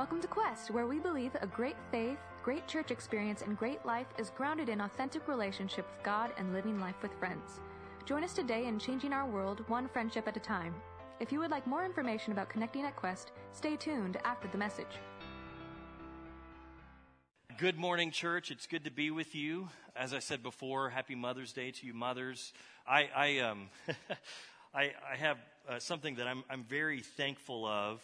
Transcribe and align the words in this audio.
Welcome 0.00 0.22
to 0.22 0.28
Quest, 0.28 0.70
where 0.70 0.86
we 0.86 0.98
believe 0.98 1.32
a 1.42 1.46
great 1.46 1.76
faith, 1.90 2.16
great 2.42 2.66
church 2.66 2.90
experience, 2.90 3.42
and 3.42 3.54
great 3.58 3.84
life 3.84 4.06
is 4.16 4.30
grounded 4.30 4.70
in 4.70 4.80
authentic 4.80 5.28
relationship 5.28 5.86
with 5.94 6.02
God 6.02 6.32
and 6.38 6.54
living 6.54 6.80
life 6.80 6.94
with 7.02 7.12
friends. 7.18 7.60
Join 8.06 8.24
us 8.24 8.32
today 8.32 8.66
in 8.66 8.78
changing 8.78 9.12
our 9.12 9.26
world 9.26 9.62
one 9.68 9.86
friendship 9.88 10.26
at 10.26 10.38
a 10.38 10.40
time. 10.40 10.74
If 11.20 11.30
you 11.30 11.38
would 11.40 11.50
like 11.50 11.66
more 11.66 11.84
information 11.84 12.32
about 12.32 12.48
connecting 12.48 12.86
at 12.86 12.96
Quest, 12.96 13.32
stay 13.52 13.76
tuned 13.76 14.16
after 14.24 14.48
the 14.48 14.56
message. 14.56 14.96
Good 17.58 17.76
morning, 17.76 18.10
church. 18.10 18.50
It's 18.50 18.66
good 18.66 18.84
to 18.84 18.90
be 18.90 19.10
with 19.10 19.34
you. 19.34 19.68
As 19.94 20.14
I 20.14 20.20
said 20.20 20.42
before, 20.42 20.88
happy 20.88 21.14
Mother's 21.14 21.52
Day 21.52 21.72
to 21.72 21.86
you 21.86 21.92
mothers. 21.92 22.54
I, 22.88 23.10
I, 23.14 23.38
um, 23.40 23.68
I, 24.74 24.94
I 25.12 25.16
have 25.16 25.36
uh, 25.68 25.78
something 25.78 26.14
that 26.14 26.26
I'm, 26.26 26.42
I'm 26.48 26.64
very 26.64 27.00
thankful 27.00 27.66
of 27.66 28.00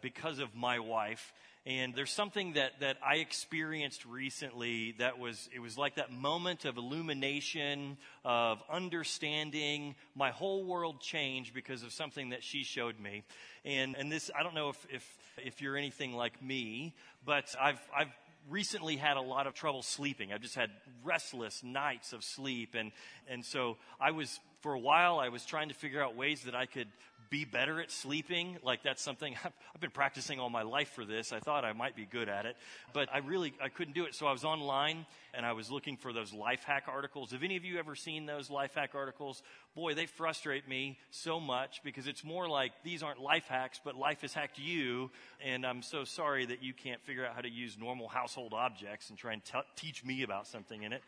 because 0.00 0.38
of 0.38 0.54
my 0.54 0.78
wife. 0.78 1.32
And 1.66 1.94
there's 1.94 2.10
something 2.10 2.54
that, 2.54 2.80
that 2.80 2.96
I 3.06 3.16
experienced 3.16 4.06
recently 4.06 4.92
that 5.00 5.18
was, 5.18 5.50
it 5.54 5.58
was 5.58 5.76
like 5.76 5.96
that 5.96 6.10
moment 6.10 6.64
of 6.64 6.78
illumination, 6.78 7.98
of 8.24 8.62
understanding. 8.70 9.94
My 10.14 10.30
whole 10.30 10.64
world 10.64 11.02
changed 11.02 11.52
because 11.52 11.82
of 11.82 11.92
something 11.92 12.30
that 12.30 12.42
she 12.42 12.64
showed 12.64 12.98
me. 12.98 13.22
And, 13.66 13.96
and 13.96 14.10
this, 14.10 14.30
I 14.38 14.42
don't 14.42 14.54
know 14.54 14.70
if, 14.70 14.86
if, 14.90 15.18
if 15.44 15.60
you're 15.60 15.76
anything 15.76 16.14
like 16.14 16.40
me, 16.42 16.94
but 17.26 17.54
I've, 17.60 17.80
I've 17.94 18.16
recently 18.48 18.96
had 18.96 19.18
a 19.18 19.20
lot 19.22 19.46
of 19.46 19.52
trouble 19.52 19.82
sleeping. 19.82 20.32
I've 20.32 20.40
just 20.40 20.54
had 20.54 20.70
restless 21.04 21.62
nights 21.62 22.14
of 22.14 22.24
sleep. 22.24 22.74
And, 22.74 22.92
and 23.28 23.44
so 23.44 23.76
I 24.00 24.12
was, 24.12 24.40
for 24.60 24.72
a 24.72 24.78
while, 24.78 25.18
I 25.18 25.28
was 25.28 25.44
trying 25.44 25.68
to 25.68 25.74
figure 25.74 26.02
out 26.02 26.16
ways 26.16 26.42
that 26.44 26.54
I 26.54 26.64
could 26.64 26.88
be 27.30 27.44
better 27.44 27.80
at 27.80 27.90
sleeping. 27.90 28.58
Like 28.62 28.82
that's 28.82 29.02
something 29.02 29.34
I've, 29.44 29.52
I've, 29.74 29.80
been 29.80 29.90
practicing 29.90 30.40
all 30.40 30.50
my 30.50 30.62
life 30.62 30.90
for 30.90 31.04
this. 31.04 31.32
I 31.32 31.40
thought 31.40 31.64
I 31.64 31.72
might 31.72 31.96
be 31.96 32.04
good 32.04 32.28
at 32.28 32.46
it, 32.46 32.56
but 32.92 33.08
I 33.12 33.18
really, 33.18 33.54
I 33.62 33.68
couldn't 33.68 33.94
do 33.94 34.04
it. 34.04 34.14
So 34.14 34.26
I 34.26 34.32
was 34.32 34.44
online 34.44 35.06
and 35.34 35.44
I 35.44 35.52
was 35.52 35.70
looking 35.70 35.96
for 35.96 36.12
those 36.12 36.32
life 36.32 36.64
hack 36.64 36.84
articles. 36.88 37.32
Have 37.32 37.42
any 37.42 37.56
of 37.56 37.64
you 37.64 37.78
ever 37.78 37.94
seen 37.94 38.26
those 38.26 38.50
life 38.50 38.74
hack 38.74 38.94
articles? 38.94 39.42
Boy, 39.74 39.94
they 39.94 40.06
frustrate 40.06 40.68
me 40.68 40.98
so 41.10 41.38
much 41.38 41.80
because 41.84 42.06
it's 42.06 42.24
more 42.24 42.48
like 42.48 42.72
these 42.82 43.02
aren't 43.02 43.20
life 43.20 43.46
hacks, 43.46 43.80
but 43.84 43.94
life 43.96 44.22
has 44.22 44.32
hacked 44.32 44.58
you. 44.58 45.10
And 45.44 45.66
I'm 45.66 45.82
so 45.82 46.04
sorry 46.04 46.46
that 46.46 46.62
you 46.62 46.72
can't 46.72 47.02
figure 47.02 47.26
out 47.26 47.34
how 47.34 47.40
to 47.40 47.50
use 47.50 47.76
normal 47.78 48.08
household 48.08 48.54
objects 48.54 49.10
and 49.10 49.18
try 49.18 49.32
and 49.32 49.44
t- 49.44 49.58
teach 49.76 50.04
me 50.04 50.22
about 50.22 50.46
something 50.46 50.82
in 50.82 50.92
it. 50.92 51.02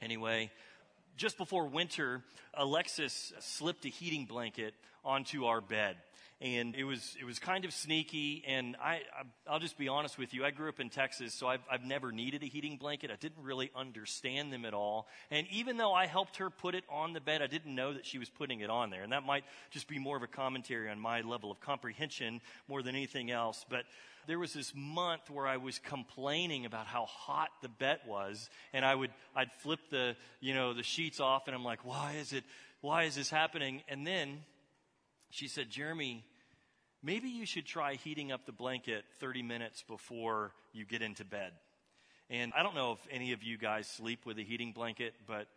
Anyway, 0.00 0.50
just 1.18 1.36
before 1.36 1.66
winter, 1.66 2.22
Alexis 2.54 3.32
slipped 3.40 3.84
a 3.84 3.88
heating 3.88 4.24
blanket 4.24 4.74
onto 5.04 5.44
our 5.44 5.60
bed. 5.60 5.96
And 6.40 6.76
it 6.76 6.84
was, 6.84 7.16
it 7.20 7.24
was 7.24 7.40
kind 7.40 7.64
of 7.64 7.72
sneaky. 7.72 8.44
And 8.46 8.76
I, 8.80 9.00
I'll 9.44 9.58
just 9.58 9.76
be 9.76 9.88
honest 9.88 10.18
with 10.18 10.32
you. 10.32 10.44
I 10.44 10.52
grew 10.52 10.68
up 10.68 10.78
in 10.78 10.88
Texas, 10.88 11.34
so 11.34 11.48
I've, 11.48 11.62
I've 11.68 11.84
never 11.84 12.12
needed 12.12 12.44
a 12.44 12.46
heating 12.46 12.76
blanket. 12.76 13.10
I 13.10 13.16
didn't 13.16 13.42
really 13.42 13.72
understand 13.74 14.52
them 14.52 14.64
at 14.64 14.72
all. 14.72 15.08
And 15.32 15.48
even 15.50 15.76
though 15.76 15.92
I 15.92 16.06
helped 16.06 16.36
her 16.36 16.48
put 16.48 16.76
it 16.76 16.84
on 16.88 17.12
the 17.12 17.20
bed, 17.20 17.42
I 17.42 17.48
didn't 17.48 17.74
know 17.74 17.92
that 17.92 18.06
she 18.06 18.18
was 18.18 18.30
putting 18.30 18.60
it 18.60 18.70
on 18.70 18.90
there. 18.90 19.02
And 19.02 19.12
that 19.12 19.26
might 19.26 19.42
just 19.70 19.88
be 19.88 19.98
more 19.98 20.16
of 20.16 20.22
a 20.22 20.28
commentary 20.28 20.88
on 20.88 21.00
my 21.00 21.22
level 21.22 21.50
of 21.50 21.58
comprehension 21.58 22.40
more 22.68 22.82
than 22.82 22.94
anything 22.94 23.32
else. 23.32 23.66
But 23.68 23.82
there 24.28 24.38
was 24.38 24.52
this 24.52 24.74
month 24.76 25.30
where 25.30 25.46
I 25.46 25.56
was 25.56 25.78
complaining 25.78 26.66
about 26.66 26.86
how 26.86 27.06
hot 27.06 27.48
the 27.62 27.68
bed 27.68 28.00
was, 28.06 28.50
and 28.74 28.84
I 28.84 28.94
would 28.94 29.10
I'd 29.34 29.50
flip 29.60 29.80
the 29.90 30.16
you 30.40 30.54
know 30.54 30.74
the 30.74 30.82
sheets 30.82 31.18
off, 31.18 31.48
and 31.48 31.56
I'm 31.56 31.64
like, 31.64 31.84
why 31.84 32.16
is 32.20 32.34
it? 32.34 32.44
Why 32.82 33.04
is 33.04 33.16
this 33.16 33.30
happening? 33.30 33.82
And 33.88 34.06
then 34.06 34.44
she 35.30 35.48
said, 35.48 35.70
Jeremy, 35.70 36.24
maybe 37.02 37.28
you 37.28 37.46
should 37.46 37.66
try 37.66 37.94
heating 37.94 38.30
up 38.30 38.44
the 38.44 38.52
blanket 38.52 39.04
30 39.18 39.42
minutes 39.42 39.82
before 39.82 40.52
you 40.72 40.84
get 40.84 41.02
into 41.02 41.24
bed. 41.24 41.52
And 42.30 42.52
I 42.56 42.62
don't 42.62 42.74
know 42.74 42.92
if 42.92 42.98
any 43.10 43.32
of 43.32 43.42
you 43.42 43.56
guys 43.56 43.88
sleep 43.88 44.26
with 44.26 44.38
a 44.38 44.42
heating 44.42 44.72
blanket, 44.72 45.14
but 45.26 45.48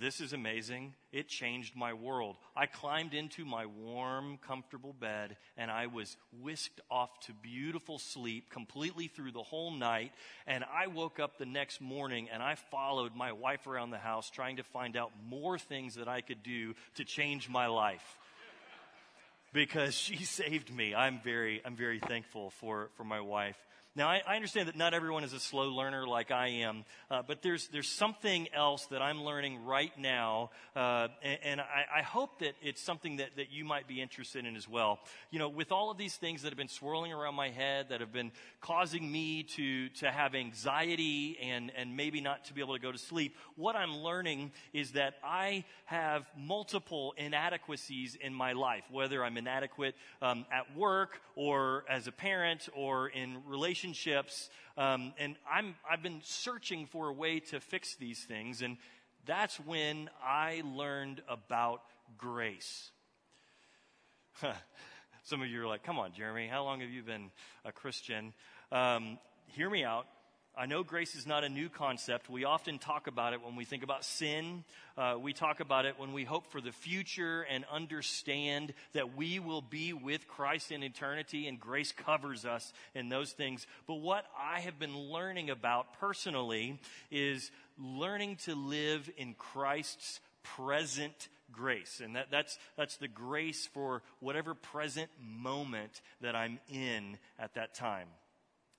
this 0.00 0.20
is 0.20 0.32
amazing. 0.32 0.94
It 1.12 1.28
changed 1.28 1.76
my 1.76 1.92
world. 1.92 2.36
I 2.56 2.66
climbed 2.66 3.14
into 3.14 3.44
my 3.44 3.66
warm, 3.66 4.38
comfortable 4.46 4.94
bed 4.98 5.36
and 5.56 5.70
I 5.70 5.86
was 5.86 6.16
whisked 6.42 6.80
off 6.90 7.20
to 7.26 7.32
beautiful 7.32 7.98
sleep 7.98 8.50
completely 8.50 9.08
through 9.08 9.32
the 9.32 9.42
whole 9.42 9.70
night. 9.70 10.12
And 10.46 10.64
I 10.64 10.86
woke 10.86 11.18
up 11.18 11.38
the 11.38 11.46
next 11.46 11.80
morning 11.80 12.28
and 12.32 12.42
I 12.42 12.54
followed 12.54 13.14
my 13.14 13.32
wife 13.32 13.66
around 13.66 13.90
the 13.90 13.98
house 13.98 14.30
trying 14.30 14.56
to 14.56 14.62
find 14.62 14.96
out 14.96 15.12
more 15.28 15.58
things 15.58 15.94
that 15.96 16.08
I 16.08 16.20
could 16.20 16.42
do 16.42 16.74
to 16.96 17.04
change 17.04 17.48
my 17.48 17.66
life. 17.66 18.16
Because 19.52 19.94
she 19.94 20.16
saved 20.24 20.74
me. 20.74 20.94
I'm 20.94 21.20
very, 21.22 21.62
I'm 21.64 21.76
very 21.76 22.00
thankful 22.00 22.50
for, 22.50 22.90
for 22.96 23.04
my 23.04 23.20
wife. 23.20 23.56
Now, 23.96 24.08
I, 24.08 24.22
I, 24.24 24.36
understand 24.36 24.68
that 24.68 24.76
not 24.76 24.94
everyone 24.94 25.24
is 25.24 25.32
a 25.32 25.40
slow 25.40 25.68
learner 25.70 26.06
like 26.06 26.30
I 26.30 26.46
am, 26.62 26.84
uh, 27.10 27.22
but 27.26 27.42
there's, 27.42 27.66
there's 27.68 27.88
something 27.88 28.46
else 28.54 28.86
that 28.86 29.02
I'm 29.02 29.24
learning 29.24 29.64
right 29.64 29.90
now, 29.98 30.50
uh, 30.76 31.08
and, 31.24 31.38
and 31.42 31.60
I, 31.60 31.98
I, 31.98 32.02
hope 32.02 32.38
that 32.38 32.52
it's 32.62 32.80
something 32.80 33.16
that, 33.16 33.30
that 33.36 33.50
you 33.50 33.64
might 33.64 33.88
be 33.88 34.00
interested 34.00 34.46
in 34.46 34.54
as 34.54 34.68
well. 34.68 35.00
You 35.32 35.40
know, 35.40 35.48
with 35.48 35.72
all 35.72 35.90
of 35.90 35.98
these 35.98 36.14
things 36.14 36.42
that 36.42 36.50
have 36.50 36.56
been 36.56 36.68
swirling 36.68 37.12
around 37.12 37.34
my 37.34 37.48
head, 37.48 37.88
that 37.88 38.00
have 38.00 38.12
been 38.12 38.30
causing 38.60 39.10
me 39.10 39.42
to, 39.56 39.88
to 39.88 40.12
have 40.12 40.36
anxiety 40.36 41.36
and, 41.42 41.72
and 41.76 41.96
maybe 41.96 42.20
not 42.20 42.44
to 42.44 42.54
be 42.54 42.60
able 42.60 42.74
to 42.74 42.80
go 42.80 42.92
to 42.92 42.98
sleep, 42.98 43.34
what 43.56 43.74
I'm 43.74 43.96
learning 43.96 44.52
is 44.72 44.92
that 44.92 45.14
I 45.24 45.64
have 45.86 46.26
multiple 46.38 47.12
inadequacies 47.16 48.16
in 48.20 48.32
my 48.32 48.52
life, 48.52 48.84
whether 48.92 49.24
I'm 49.24 49.36
inadequate 49.36 49.96
um, 50.22 50.46
at 50.52 50.76
work 50.76 51.20
or 51.34 51.84
as 51.90 52.06
a 52.06 52.12
parent 52.12 52.68
or 52.76 53.08
in 53.08 53.38
relationships 53.48 53.79
relationships. 53.80 54.50
Um, 54.76 55.12
and 55.18 55.36
I'm, 55.50 55.74
I've 55.90 56.02
been 56.02 56.20
searching 56.22 56.86
for 56.86 57.08
a 57.08 57.12
way 57.12 57.40
to 57.40 57.60
fix 57.60 57.94
these 57.96 58.24
things. 58.24 58.62
And 58.62 58.76
that's 59.26 59.56
when 59.60 60.10
I 60.22 60.62
learned 60.74 61.22
about 61.28 61.82
grace. 62.18 62.90
Some 65.24 65.42
of 65.42 65.48
you 65.48 65.62
are 65.62 65.66
like, 65.66 65.82
come 65.82 65.98
on, 65.98 66.12
Jeremy, 66.12 66.46
how 66.46 66.64
long 66.64 66.80
have 66.80 66.90
you 66.90 67.02
been 67.02 67.30
a 67.64 67.72
Christian? 67.72 68.32
Um, 68.72 69.18
hear 69.46 69.70
me 69.70 69.84
out. 69.84 70.06
I 70.60 70.66
know 70.66 70.82
grace 70.82 71.14
is 71.14 71.26
not 71.26 71.42
a 71.42 71.48
new 71.48 71.70
concept. 71.70 72.28
We 72.28 72.44
often 72.44 72.78
talk 72.78 73.06
about 73.06 73.32
it 73.32 73.42
when 73.42 73.56
we 73.56 73.64
think 73.64 73.82
about 73.82 74.04
sin. 74.04 74.62
Uh, 74.94 75.14
we 75.18 75.32
talk 75.32 75.60
about 75.60 75.86
it 75.86 75.98
when 75.98 76.12
we 76.12 76.24
hope 76.24 76.52
for 76.52 76.60
the 76.60 76.70
future 76.70 77.46
and 77.48 77.64
understand 77.72 78.74
that 78.92 79.16
we 79.16 79.38
will 79.38 79.62
be 79.62 79.94
with 79.94 80.28
Christ 80.28 80.70
in 80.70 80.82
eternity, 80.82 81.46
and 81.46 81.58
grace 81.58 81.92
covers 81.92 82.44
us 82.44 82.74
in 82.94 83.08
those 83.08 83.32
things. 83.32 83.66
But 83.86 84.02
what 84.02 84.26
I 84.38 84.60
have 84.60 84.78
been 84.78 84.98
learning 84.98 85.48
about 85.48 85.94
personally 85.98 86.78
is 87.10 87.50
learning 87.78 88.36
to 88.44 88.54
live 88.54 89.08
in 89.16 89.32
Christ's 89.32 90.20
present 90.42 91.28
grace. 91.50 92.02
And 92.04 92.16
that, 92.16 92.26
that's, 92.30 92.58
that's 92.76 92.98
the 92.98 93.08
grace 93.08 93.66
for 93.72 94.02
whatever 94.18 94.52
present 94.52 95.08
moment 95.22 96.02
that 96.20 96.36
I'm 96.36 96.58
in 96.70 97.16
at 97.38 97.54
that 97.54 97.74
time. 97.74 98.08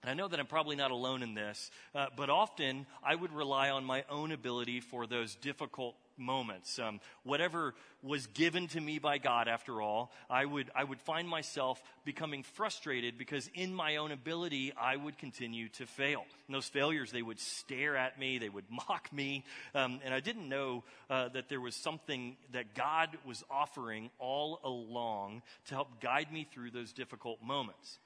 I 0.04 0.16
know 0.16 0.28
that 0.28 0.40
I'm 0.40 0.48
probably 0.48 0.76
not 0.76 0.90
alone 0.90 1.22
in 1.22 1.36
this, 1.36 1.70
uh, 1.94 2.08
but 2.16 2.30
often 2.30 2.88
I 3.04 3.14
would 3.14 3.32
rely 3.32 3.70
on 3.70 3.86
my 3.86 4.04
own 4.10 4.32
ability 4.32 4.80
for 4.80 5.06
those 5.06 5.36
difficult 5.36 5.96
moments. 6.18 6.80
Um, 6.80 7.00
whatever 7.24 7.76
was 8.02 8.26
given 8.28 8.68
to 8.70 8.82
me 8.82 8.98
by 8.98 9.20
God, 9.20 9.48
after 9.48 9.80
all, 9.80 10.12
I 10.28 10.46
would, 10.46 10.72
I 10.74 10.84
would 10.84 11.00
find 11.02 11.30
myself 11.30 11.82
becoming 12.04 12.42
frustrated 12.42 13.18
because 13.18 13.50
in 13.54 13.76
my 13.76 13.98
own 13.98 14.12
ability, 14.12 14.74
I 14.80 14.96
would 14.96 15.20
continue 15.20 15.70
to 15.70 15.86
fail. 15.86 16.24
And 16.48 16.56
those 16.56 16.68
failures, 16.68 17.12
they 17.12 17.22
would 17.22 17.40
stare 17.40 17.96
at 17.96 18.20
me, 18.20 18.40
they 18.40 18.50
would 18.50 18.66
mock 18.70 19.12
me, 19.14 19.44
um, 19.76 20.00
and 20.04 20.14
I 20.14 20.20
didn't 20.20 20.50
know 20.50 20.84
uh, 21.12 21.30
that 21.30 21.48
there 21.48 21.62
was 21.62 21.76
something 21.76 22.38
that 22.54 22.74
God 22.74 23.10
was 23.26 23.44
offering 23.52 24.10
all 24.18 24.60
along 24.64 25.44
to 25.68 25.76
help 25.76 26.02
guide 26.02 26.32
me 26.32 26.48
through 26.52 26.72
those 26.72 26.92
difficult 26.92 27.44
moments. 27.44 28.00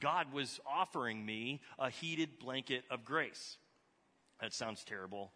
God 0.00 0.32
was 0.32 0.58
offering 0.66 1.24
me 1.24 1.60
a 1.78 1.90
heated 1.90 2.38
blanket 2.38 2.84
of 2.90 3.04
grace. 3.04 3.58
That 4.40 4.52
sounds 4.54 4.82
terrible. 4.84 5.32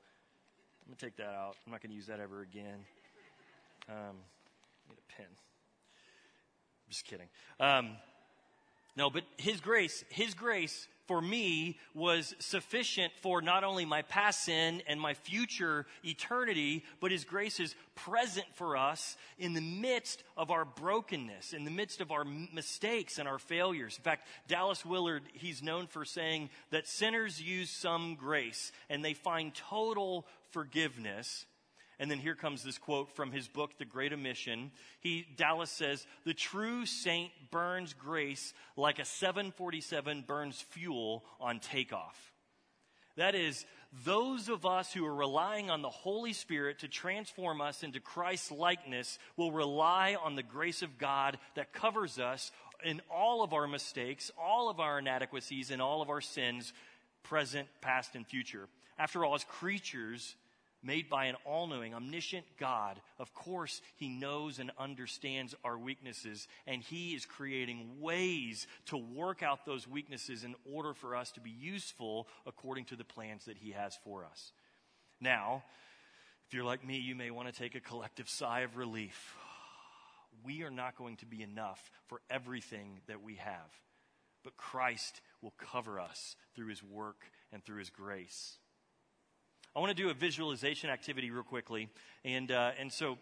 I'm 0.83 0.91
going 0.91 0.97
to 0.97 1.05
take 1.05 1.17
that 1.17 1.35
out. 1.35 1.57
I'm 1.65 1.73
not 1.73 1.83
going 1.83 1.91
to 1.91 1.97
use 1.97 2.07
that 2.07 2.21
ever 2.21 2.43
again. 2.43 2.85
Um, 3.89 4.17
need 4.89 4.99
a 4.99 5.13
pen. 5.17 5.27
I'm 5.29 6.91
just 6.91 7.05
kidding. 7.05 7.29
Um, 7.61 7.91
no, 8.97 9.11
but 9.11 9.25
His 9.37 9.61
grace, 9.61 10.05
His 10.09 10.35
grace 10.35 10.89
for 11.07 11.21
me 11.21 11.79
was 11.95 12.35
sufficient 12.39 13.13
for 13.21 13.43
not 13.43 13.65
only 13.65 13.85
my 13.85 14.03
past 14.03 14.45
sin 14.45 14.83
and 14.87 15.01
my 15.01 15.15
future 15.15 15.87
eternity, 16.05 16.85
but 17.01 17.11
His 17.11 17.25
grace 17.25 17.61
is 17.61 17.75
present 17.95 18.47
for 18.55 18.77
us 18.77 19.17
in 19.39 19.53
the 19.53 19.61
midst 19.61 20.23
of 20.37 20.51
our 20.51 20.65
brokenness, 20.65 21.53
in 21.53 21.65
the 21.65 21.71
midst 21.71 22.01
of 22.01 22.11
our 22.11 22.25
mistakes 22.25 23.19
and 23.19 23.29
our 23.29 23.39
failures. 23.39 23.97
In 23.97 24.03
fact, 24.03 24.27
Dallas 24.49 24.85
Willard, 24.85 25.23
he's 25.33 25.63
known 25.63 25.87
for 25.87 26.05
saying 26.05 26.51
that 26.71 26.89
sinners 26.89 27.41
use 27.41 27.71
some 27.71 28.15
grace 28.15 28.73
and 28.89 29.05
they 29.05 29.15
find 29.15 29.55
total 29.55 30.27
forgiveness 30.51 31.47
And 31.99 32.11
then 32.11 32.19
here 32.19 32.35
comes 32.35 32.63
this 32.63 32.79
quote 32.79 33.15
from 33.15 33.31
his 33.31 33.49
book, 33.49 33.79
The 33.79 33.85
Great 33.85 34.13
Omission. 34.13 34.73
He, 35.01 35.27
Dallas 35.37 35.71
says, 35.71 36.07
the 36.25 36.35
true 36.35 36.87
saint 36.87 37.31
burns 37.51 37.93
grace 37.95 38.53
like 38.77 38.99
a 38.99 39.05
747 39.05 40.25
burns 40.27 40.61
fuel 40.61 41.25
on 41.41 41.61
takeoff. 41.61 42.33
That 43.17 43.35
is, 43.37 43.65
those 44.05 44.49
of 44.49 44.67
us 44.67 44.93
who 44.93 45.07
are 45.07 45.15
relying 45.15 45.71
on 45.71 45.83
the 45.83 45.89
Holy 45.89 46.33
Spirit 46.33 46.81
to 46.81 46.89
transform 46.89 47.61
us 47.61 47.85
into 47.85 48.01
Christ's 48.01 48.51
likeness 48.51 49.21
will 49.37 49.53
rely 49.53 50.17
on 50.21 50.35
the 50.35 50.43
grace 50.43 50.83
of 50.83 50.99
God 50.99 51.39
that 51.55 51.73
covers 51.73 52.19
us 52.19 52.51
in 52.85 53.01
all 53.09 53.45
of 53.45 53.53
our 53.53 53.69
mistakes, 53.69 54.33
all 54.37 54.69
of 54.69 54.81
our 54.81 54.99
inadequacies, 54.99 55.71
and 55.71 55.81
all 55.81 56.03
of 56.03 56.11
our 56.11 56.21
sins, 56.21 56.73
present, 57.23 57.69
past, 57.81 58.17
and 58.17 58.27
future. 58.27 58.69
After 58.99 59.25
all, 59.25 59.35
as 59.35 59.45
creatures, 59.45 60.35
made 60.85 61.09
by 61.09 61.27
an 61.27 61.37
all 61.45 61.67
knowing, 61.67 61.95
omniscient 61.95 62.45
God, 62.59 63.01
of 63.19 63.33
course, 63.35 63.81
He 63.97 64.09
knows 64.09 64.59
and 64.59 64.71
understands 64.79 65.55
our 65.65 65.79
weaknesses, 65.79 66.47
and 66.67 66.83
He 66.83 67.15
is 67.15 67.25
creating 67.27 68.01
ways 68.01 68.67
to 68.87 68.97
work 68.97 69.43
out 69.43 69.65
those 69.65 69.89
weaknesses 69.89 70.45
in 70.45 70.55
order 70.71 70.95
for 70.95 71.17
us 71.17 71.33
to 71.33 71.41
be 71.41 71.51
useful 71.51 72.29
according 72.47 72.85
to 72.87 72.97
the 72.97 73.05
plans 73.05 73.47
that 73.47 73.59
He 73.59 73.73
has 73.73 73.99
for 74.05 74.25
us. 74.25 74.53
Now, 75.21 75.65
if 76.47 76.55
you're 76.55 76.65
like 76.65 76.87
me, 76.87 76.99
you 76.99 77.15
may 77.15 77.31
want 77.31 77.49
to 77.49 77.59
take 77.59 77.75
a 77.75 77.81
collective 77.81 78.29
sigh 78.29 78.61
of 78.61 78.77
relief. 78.77 79.35
We 80.45 80.63
are 80.63 80.71
not 80.71 80.97
going 80.97 81.17
to 81.19 81.27
be 81.27 81.43
enough 81.43 81.91
for 82.07 82.21
everything 82.29 83.01
that 83.07 83.23
we 83.23 83.37
have, 83.37 83.71
but 84.43 84.59
Christ 84.59 85.23
will 85.41 85.55
cover 85.57 85.99
us 85.99 86.37
through 86.55 86.67
His 86.67 86.83
work 86.83 87.23
and 87.51 87.65
through 87.65 87.79
His 87.79 87.89
grace. 87.89 88.59
I 89.77 89.81
want 89.81 89.91
to 89.91 90.01
do 90.01 90.09
a 90.09 90.15
visualization 90.15 90.89
activity 90.89 91.33
real 91.33 91.43
quickly. 91.43 91.89
And, 92.25 92.53
uh, 92.53 92.71
and 92.79 92.93
so 92.93 93.19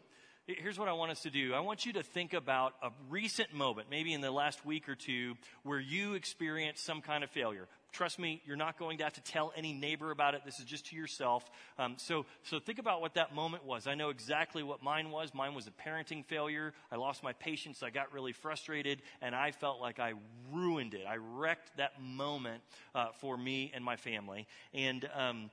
here's 0.46 0.78
what 0.78 0.86
I 0.86 0.92
want 0.92 1.10
us 1.10 1.22
to 1.22 1.30
do. 1.30 1.54
I 1.54 1.60
want 1.60 1.86
you 1.86 1.94
to 1.94 2.02
think 2.02 2.34
about 2.34 2.74
a 2.82 2.90
recent 3.08 3.54
moment, 3.54 3.88
maybe 3.90 4.12
in 4.12 4.20
the 4.20 4.30
last 4.30 4.66
week 4.66 4.86
or 4.86 4.94
two, 4.94 5.36
where 5.62 5.80
you 5.80 6.12
experienced 6.12 6.84
some 6.84 7.00
kind 7.00 7.24
of 7.24 7.30
failure. 7.30 7.68
Trust 7.90 8.18
me, 8.18 8.42
you're 8.44 8.56
not 8.56 8.78
going 8.78 8.98
to 8.98 9.04
have 9.04 9.14
to 9.14 9.22
tell 9.22 9.52
any 9.56 9.72
neighbor 9.72 10.10
about 10.10 10.34
it. 10.34 10.42
This 10.44 10.58
is 10.58 10.66
just 10.66 10.86
to 10.90 10.96
yourself. 10.96 11.42
Um, 11.78 11.94
so, 11.96 12.26
so 12.42 12.58
think 12.58 12.78
about 12.78 13.00
what 13.00 13.14
that 13.14 13.34
moment 13.34 13.64
was. 13.64 13.86
I 13.86 13.94
know 13.94 14.10
exactly 14.10 14.62
what 14.62 14.82
mine 14.82 15.10
was. 15.10 15.32
Mine 15.32 15.54
was 15.54 15.66
a 15.66 15.70
parenting 15.70 16.22
failure. 16.22 16.74
I 16.90 16.96
lost 16.96 17.22
my 17.22 17.32
patience. 17.32 17.82
I 17.82 17.88
got 17.88 18.12
really 18.12 18.32
frustrated, 18.32 19.00
and 19.22 19.34
I 19.34 19.52
felt 19.52 19.80
like 19.80 19.98
I 19.98 20.14
ruined 20.52 20.92
it. 20.92 21.06
I 21.08 21.16
wrecked 21.16 21.78
that 21.78 22.02
moment 22.02 22.62
uh, 22.94 23.08
for 23.20 23.38
me 23.38 23.70
and 23.74 23.82
my 23.82 23.96
family. 23.96 24.46
And 24.74 25.08
um, 25.14 25.50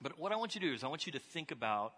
but 0.00 0.18
what 0.18 0.32
I 0.32 0.36
want 0.36 0.54
you 0.54 0.60
to 0.60 0.66
do 0.68 0.74
is 0.74 0.84
I 0.84 0.88
want 0.88 1.06
you 1.06 1.12
to 1.12 1.18
think 1.18 1.50
about 1.50 1.94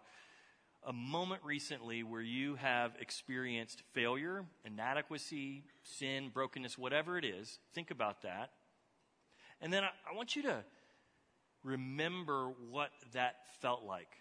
a 0.83 0.93
moment 0.93 1.41
recently 1.43 2.01
where 2.03 2.21
you 2.21 2.55
have 2.55 2.93
experienced 2.99 3.83
failure, 3.93 4.45
inadequacy, 4.65 5.63
sin, 5.83 6.29
brokenness, 6.33 6.77
whatever 6.77 7.17
it 7.17 7.25
is. 7.25 7.59
Think 7.73 7.91
about 7.91 8.23
that. 8.23 8.51
And 9.61 9.71
then 9.71 9.83
I, 9.83 9.89
I 10.11 10.15
want 10.15 10.35
you 10.35 10.41
to 10.43 10.63
remember 11.63 12.51
what 12.69 12.89
that 13.13 13.35
felt 13.61 13.83
like. 13.83 14.17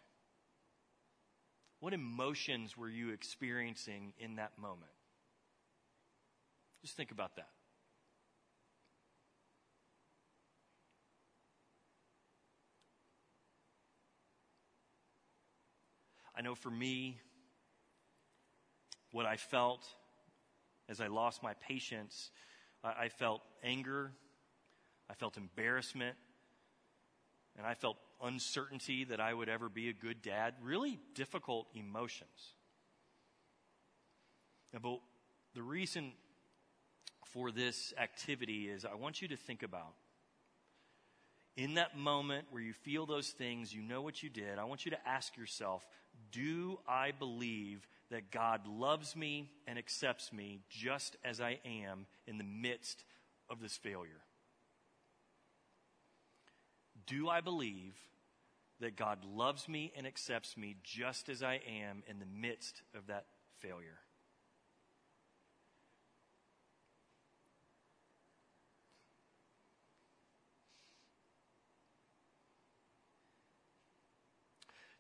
What 1.80 1.94
emotions 1.94 2.76
were 2.76 2.90
you 2.90 3.10
experiencing 3.10 4.12
in 4.18 4.36
that 4.36 4.58
moment? 4.58 4.92
Just 6.82 6.94
think 6.94 7.10
about 7.10 7.36
that. 7.36 7.48
I 16.40 16.42
know 16.42 16.54
for 16.54 16.70
me, 16.70 17.18
what 19.12 19.26
I 19.26 19.36
felt 19.36 19.86
as 20.88 20.98
I 20.98 21.08
lost 21.08 21.42
my 21.42 21.52
patience, 21.52 22.30
I, 22.82 23.10
felt 23.10 23.42
anger, 23.62 24.12
I 25.10 25.12
felt 25.12 25.36
embarrassment, 25.36 26.16
and 27.58 27.66
I 27.66 27.74
felt 27.74 27.98
uncertainty 28.22 29.04
that 29.04 29.20
I 29.20 29.34
would 29.34 29.50
ever 29.50 29.68
be 29.68 29.90
a 29.90 29.92
good 29.92 30.22
dad. 30.22 30.54
Really 30.62 30.98
difficult 31.14 31.66
emotions. 31.74 32.54
But 34.72 35.00
the 35.54 35.62
reason 35.62 36.12
for 37.26 37.50
this 37.50 37.92
activity 37.98 38.70
is 38.70 38.86
I 38.86 38.94
want 38.94 39.20
you 39.20 39.28
to 39.28 39.36
think 39.36 39.62
about 39.62 39.92
in 41.60 41.74
that 41.74 41.94
moment 41.94 42.46
where 42.50 42.62
you 42.62 42.72
feel 42.72 43.04
those 43.04 43.28
things, 43.28 43.74
you 43.74 43.82
know 43.82 44.00
what 44.00 44.22
you 44.22 44.30
did, 44.30 44.58
I 44.58 44.64
want 44.64 44.86
you 44.86 44.92
to 44.92 45.08
ask 45.08 45.36
yourself 45.36 45.86
do 46.32 46.78
I 46.88 47.12
believe 47.12 47.86
that 48.10 48.30
God 48.30 48.66
loves 48.66 49.14
me 49.14 49.50
and 49.66 49.78
accepts 49.78 50.32
me 50.32 50.60
just 50.70 51.16
as 51.22 51.40
I 51.40 51.58
am 51.66 52.06
in 52.26 52.38
the 52.38 52.44
midst 52.44 53.04
of 53.50 53.60
this 53.60 53.76
failure? 53.76 54.22
Do 57.06 57.28
I 57.28 57.42
believe 57.42 57.94
that 58.80 58.96
God 58.96 59.18
loves 59.24 59.68
me 59.68 59.92
and 59.96 60.06
accepts 60.06 60.56
me 60.56 60.76
just 60.82 61.28
as 61.28 61.42
I 61.42 61.60
am 61.68 62.02
in 62.08 62.20
the 62.20 62.26
midst 62.26 62.82
of 62.94 63.08
that 63.08 63.26
failure? 63.58 63.98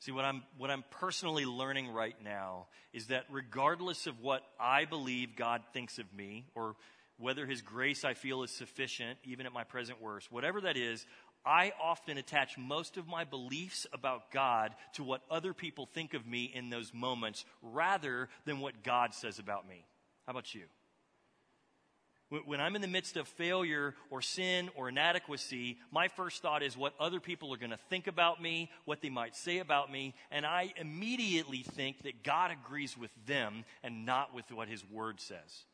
See, 0.00 0.12
what 0.12 0.24
I'm, 0.24 0.42
what 0.56 0.70
I'm 0.70 0.84
personally 0.90 1.44
learning 1.44 1.92
right 1.92 2.16
now 2.24 2.66
is 2.92 3.08
that 3.08 3.24
regardless 3.30 4.06
of 4.06 4.20
what 4.20 4.42
I 4.58 4.86
believe 4.86 5.36
God 5.36 5.62
thinks 5.74 5.98
of 5.98 6.12
me, 6.14 6.46
or 6.54 6.74
whether 7.18 7.44
His 7.44 7.60
grace 7.60 8.02
I 8.02 8.14
feel 8.14 8.42
is 8.42 8.50
sufficient, 8.50 9.18
even 9.24 9.44
at 9.44 9.52
my 9.52 9.62
present 9.64 10.00
worst, 10.00 10.32
whatever 10.32 10.62
that 10.62 10.78
is, 10.78 11.04
I 11.44 11.72
often 11.82 12.16
attach 12.16 12.56
most 12.56 12.96
of 12.96 13.06
my 13.06 13.24
beliefs 13.24 13.86
about 13.92 14.30
God 14.30 14.74
to 14.94 15.04
what 15.04 15.22
other 15.30 15.52
people 15.52 15.86
think 15.86 16.14
of 16.14 16.26
me 16.26 16.44
in 16.44 16.70
those 16.70 16.92
moments 16.94 17.44
rather 17.62 18.28
than 18.46 18.60
what 18.60 18.82
God 18.82 19.14
says 19.14 19.38
about 19.38 19.68
me. 19.68 19.84
How 20.26 20.32
about 20.32 20.54
you? 20.54 20.64
When 22.30 22.60
I'm 22.60 22.76
in 22.76 22.82
the 22.82 22.88
midst 22.88 23.16
of 23.16 23.26
failure 23.26 23.94
or 24.08 24.22
sin 24.22 24.70
or 24.76 24.88
inadequacy, 24.88 25.78
my 25.90 26.06
first 26.06 26.42
thought 26.42 26.62
is 26.62 26.76
what 26.76 26.94
other 27.00 27.18
people 27.18 27.52
are 27.52 27.56
going 27.56 27.70
to 27.70 27.76
think 27.88 28.06
about 28.06 28.40
me, 28.40 28.70
what 28.84 29.00
they 29.00 29.10
might 29.10 29.34
say 29.34 29.58
about 29.58 29.90
me, 29.90 30.14
and 30.30 30.46
I 30.46 30.72
immediately 30.76 31.64
think 31.64 32.04
that 32.04 32.22
God 32.22 32.52
agrees 32.52 32.96
with 32.96 33.10
them 33.26 33.64
and 33.82 34.06
not 34.06 34.32
with 34.32 34.52
what 34.52 34.68
His 34.68 34.84
Word 34.88 35.20
says. 35.20 35.64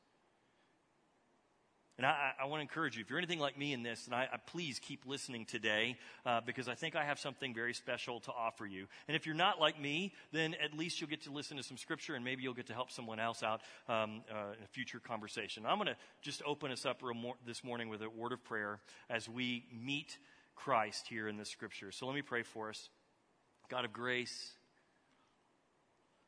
And 1.99 2.05
I, 2.05 2.33
I 2.39 2.45
want 2.45 2.59
to 2.59 2.63
encourage 2.63 2.97
you, 2.97 3.01
if 3.01 3.09
you're 3.09 3.19
anything 3.19 3.39
like 3.39 3.57
me 3.57 3.73
in 3.73 3.83
this, 3.83 4.05
and 4.05 4.15
I, 4.15 4.29
I 4.31 4.37
please 4.37 4.79
keep 4.79 5.07
listening 5.07 5.47
today 5.47 5.97
uh, 6.27 6.43
because 6.45 6.69
I 6.69 6.75
think 6.75 6.95
I 6.95 7.05
have 7.05 7.19
something 7.19 7.55
very 7.55 7.73
special 7.73 8.21
to 8.21 8.33
offer 8.33 8.67
you. 8.67 8.87
And 9.09 9.17
if 9.17 9.25
you're 9.25 9.35
not 9.35 9.59
like 9.59 9.81
me, 9.81 10.13
then 10.31 10.55
at 10.63 10.77
least 10.77 11.01
you'll 11.01 11.09
get 11.09 11.23
to 11.23 11.31
listen 11.31 11.57
to 11.57 11.63
some 11.63 11.79
scripture 11.79 12.15
and 12.15 12.23
maybe 12.23 12.43
you'll 12.43 12.53
get 12.53 12.67
to 12.67 12.75
help 12.75 12.91
someone 12.91 13.19
else 13.19 13.43
out 13.43 13.63
um, 13.89 14.23
uh, 14.31 14.53
in 14.59 14.65
a 14.65 14.69
future 14.73 15.01
conversation. 15.01 15.65
I'm 15.67 15.79
going 15.79 15.87
to 15.87 15.97
just 16.21 16.43
open 16.45 16.71
us 16.71 16.85
up 16.85 17.03
this 17.47 17.65
morning 17.65 17.89
with 17.89 18.03
a 18.03 18.11
word 18.11 18.33
of 18.33 18.45
prayer 18.45 18.79
as 19.09 19.27
we 19.27 19.65
meet 19.73 20.19
Christ 20.55 21.07
here 21.09 21.29
in 21.29 21.39
this 21.39 21.49
scripture. 21.49 21.93
So 21.93 22.07
let 22.07 22.15
me 22.15 22.23
pray 22.23 22.43
for 22.43 22.69
us. 22.69 22.91
God 23.71 23.87
of 23.87 23.93
grace, 23.93 24.53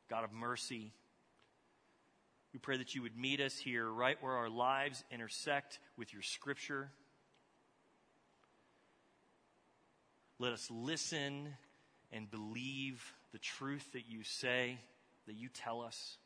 God 0.09 0.23
of 0.23 0.33
mercy, 0.33 0.93
we 2.53 2.59
pray 2.59 2.77
that 2.77 2.95
you 2.95 3.01
would 3.03 3.17
meet 3.17 3.39
us 3.39 3.57
here 3.57 3.87
right 3.89 4.17
where 4.21 4.33
our 4.33 4.49
lives 4.49 5.03
intersect 5.11 5.79
with 5.97 6.13
your 6.13 6.23
scripture. 6.23 6.89
Let 10.39 10.53
us 10.53 10.69
listen 10.71 11.49
and 12.11 12.29
believe 12.31 13.13
the 13.31 13.37
truth 13.37 13.91
that 13.93 14.07
you 14.07 14.23
say, 14.23 14.79
that 15.27 15.35
you 15.35 15.49
tell 15.49 15.81
us. 15.81 16.17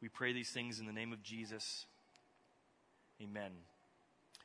We 0.00 0.08
pray 0.08 0.32
these 0.32 0.50
things 0.50 0.80
in 0.80 0.86
the 0.86 0.92
name 0.92 1.12
of 1.12 1.22
Jesus. 1.22 1.86
Amen. 3.22 3.50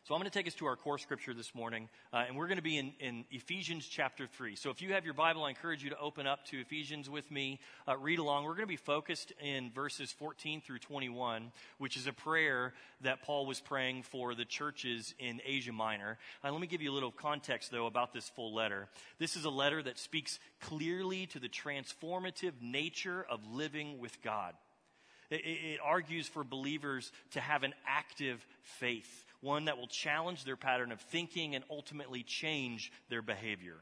So 0.05 0.13
I'm 0.13 0.19
going 0.19 0.29
to 0.29 0.37
take 0.37 0.47
us 0.47 0.55
to 0.55 0.65
our 0.65 0.75
core 0.75 0.97
scripture 0.97 1.33
this 1.33 1.55
morning, 1.55 1.87
uh, 2.11 2.25
and 2.27 2.35
we're 2.35 2.47
going 2.47 2.57
to 2.57 2.61
be 2.61 2.77
in, 2.77 2.91
in, 2.99 3.23
Ephesians 3.31 3.87
chapter 3.87 4.27
3. 4.27 4.57
So 4.57 4.69
if 4.69 4.81
you 4.81 4.91
have 4.91 5.05
your 5.05 5.13
Bible, 5.13 5.45
I 5.45 5.49
encourage 5.49 5.81
you 5.81 5.91
to 5.91 5.97
open 5.97 6.27
up 6.27 6.43
to 6.47 6.59
Ephesians 6.59 7.09
with 7.09 7.31
me, 7.31 7.61
uh, 7.87 7.95
read 7.95 8.19
along. 8.19 8.43
We're 8.43 8.55
going 8.55 8.63
to 8.63 8.67
be 8.67 8.75
focused 8.75 9.31
in 9.41 9.71
verses 9.71 10.11
14 10.11 10.59
through 10.59 10.79
21, 10.79 11.53
which 11.77 11.95
is 11.95 12.05
a 12.05 12.11
prayer 12.11 12.73
that 12.99 13.21
Paul 13.21 13.45
was 13.45 13.61
praying 13.61 14.03
for 14.03 14.35
the 14.35 14.43
churches 14.43 15.15
in 15.19 15.39
Asia 15.45 15.71
Minor. 15.71 16.17
Uh, 16.43 16.51
let 16.51 16.59
me 16.59 16.67
give 16.67 16.81
you 16.81 16.91
a 16.91 16.93
little 16.95 17.09
context, 17.09 17.71
though, 17.71 17.85
about 17.85 18.13
this 18.13 18.27
full 18.27 18.53
letter. 18.53 18.89
This 19.19 19.37
is 19.37 19.45
a 19.45 19.49
letter 19.49 19.81
that 19.83 19.97
speaks 19.97 20.37
clearly 20.59 21.27
to 21.27 21.39
the 21.39 21.47
transformative 21.47 22.61
nature 22.61 23.25
of 23.29 23.39
living 23.49 23.99
with 23.99 24.21
God. 24.21 24.53
It, 25.29 25.41
it 25.45 25.79
argues 25.83 26.27
for 26.27 26.43
believers 26.43 27.11
to 27.31 27.39
have 27.41 27.63
an 27.63 27.73
active 27.87 28.45
faith 28.63 29.25
one 29.43 29.65
that 29.65 29.77
will 29.77 29.87
challenge 29.87 30.45
their 30.45 30.55
pattern 30.55 30.91
of 30.91 31.01
thinking 31.01 31.53
and 31.53 31.65
ultimately 31.69 32.23
change 32.23 32.91
their 33.09 33.21
behavior. 33.21 33.75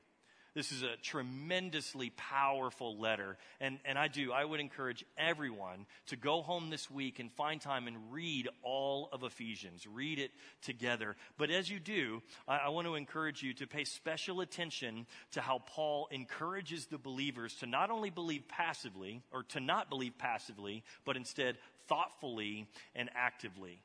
This 0.54 0.74
is 0.74 0.84
a 0.84 0.98
tremendously 1.02 2.12
powerful 2.18 3.00
letter. 3.00 3.38
And, 3.62 3.80
and 3.86 3.98
I 3.98 4.10
do, 4.10 4.34
I 4.34 4.44
would 4.44 4.60
encourage 4.60 5.06
everyone 5.18 5.86
to 6.08 6.18
go 6.18 6.42
home 6.42 6.70
this 6.70 6.92
week 6.92 7.20
and 7.20 7.32
find 7.32 7.62
time 7.62 7.88
and 7.88 8.12
read 8.12 8.50
all 8.62 9.08
of 9.14 9.24
Ephesians. 9.24 9.88
Read 9.88 10.20
it 10.20 10.32
together. 10.62 11.16
But 11.38 11.52
as 11.52 11.70
you 11.70 11.80
do, 11.80 12.22
I, 12.50 12.58
I 12.66 12.70
want 12.70 12.86
to 12.88 12.96
encourage 12.96 13.42
you 13.42 13.54
to 13.56 13.68
pay 13.68 13.86
special 13.86 14.42
attention 14.42 15.06
to 15.32 15.42
how 15.42 15.60
Paul 15.60 16.10
encourages 16.12 16.88
the 16.88 16.98
believers 16.98 17.56
to 17.56 17.66
not 17.66 17.90
only 17.90 18.10
believe 18.10 18.44
passively, 18.50 19.22
or 19.32 19.44
to 19.44 19.62
not 19.62 19.90
believe 19.90 20.18
passively, 20.18 20.84
but 21.06 21.16
instead 21.16 21.58
thoughtfully 21.88 22.68
and 22.94 23.10
actively. 23.16 23.82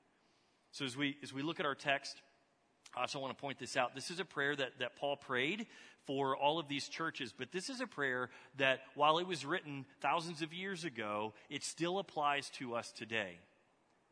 So 0.72 0.84
as 0.84 0.96
we, 0.96 1.16
as 1.22 1.32
we 1.32 1.42
look 1.42 1.60
at 1.60 1.66
our 1.66 1.74
text, 1.74 2.20
I 2.94 3.02
also 3.02 3.18
want 3.18 3.36
to 3.36 3.40
point 3.40 3.58
this 3.58 3.76
out. 3.76 3.94
This 3.94 4.10
is 4.10 4.20
a 4.20 4.24
prayer 4.24 4.54
that, 4.56 4.78
that 4.78 4.96
Paul 4.96 5.16
prayed 5.16 5.66
for 6.06 6.36
all 6.36 6.58
of 6.58 6.68
these 6.68 6.88
churches, 6.88 7.34
but 7.36 7.52
this 7.52 7.68
is 7.68 7.80
a 7.80 7.86
prayer 7.86 8.30
that 8.58 8.80
while 8.94 9.18
it 9.18 9.26
was 9.26 9.44
written 9.44 9.84
thousands 10.00 10.40
of 10.42 10.54
years 10.54 10.84
ago, 10.84 11.34
it 11.50 11.64
still 11.64 11.98
applies 11.98 12.48
to 12.50 12.74
us 12.74 12.92
today. 12.92 13.38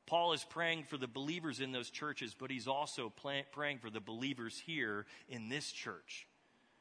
Paul 0.06 0.32
is 0.32 0.44
praying 0.44 0.84
for 0.84 0.98
the 0.98 1.06
believers 1.06 1.60
in 1.60 1.72
those 1.72 1.90
churches, 1.90 2.34
but 2.38 2.50
he's 2.50 2.68
also 2.68 3.12
praying 3.52 3.78
for 3.78 3.90
the 3.90 4.00
believers 4.00 4.62
here 4.66 5.06
in 5.28 5.48
this 5.48 5.72
church. 5.72 6.26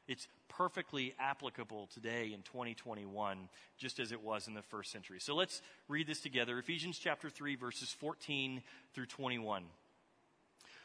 It's 0.08 0.28
perfectly 0.50 1.16
applicable 1.18 1.88
today 1.94 2.32
in 2.34 2.42
2021, 2.42 3.48
just 3.78 4.00
as 4.00 4.12
it 4.12 4.22
was 4.22 4.48
in 4.48 4.54
the 4.54 4.62
first 4.62 4.92
century. 4.92 5.20
So 5.20 5.36
let's 5.36 5.62
read 5.88 6.08
this 6.08 6.20
together 6.20 6.60
Ephesians 6.60 7.00
chapter 7.00 7.30
3, 7.30 7.56
verses 7.56 7.90
14 7.94 8.62
through 8.94 9.06
21. 9.06 9.64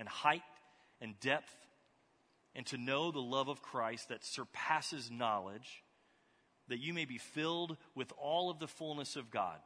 and 0.00 0.08
height 0.08 0.42
and 1.00 1.20
depth, 1.20 1.54
and 2.56 2.66
to 2.66 2.76
know 2.76 3.12
the 3.12 3.20
love 3.20 3.48
of 3.48 3.62
Christ 3.62 4.08
that 4.08 4.24
surpasses 4.24 5.10
knowledge, 5.10 5.84
that 6.66 6.80
you 6.80 6.92
may 6.92 7.04
be 7.04 7.18
filled 7.18 7.76
with 7.94 8.12
all 8.18 8.50
of 8.50 8.58
the 8.58 8.66
fullness 8.66 9.14
of 9.14 9.30
God. 9.30 9.58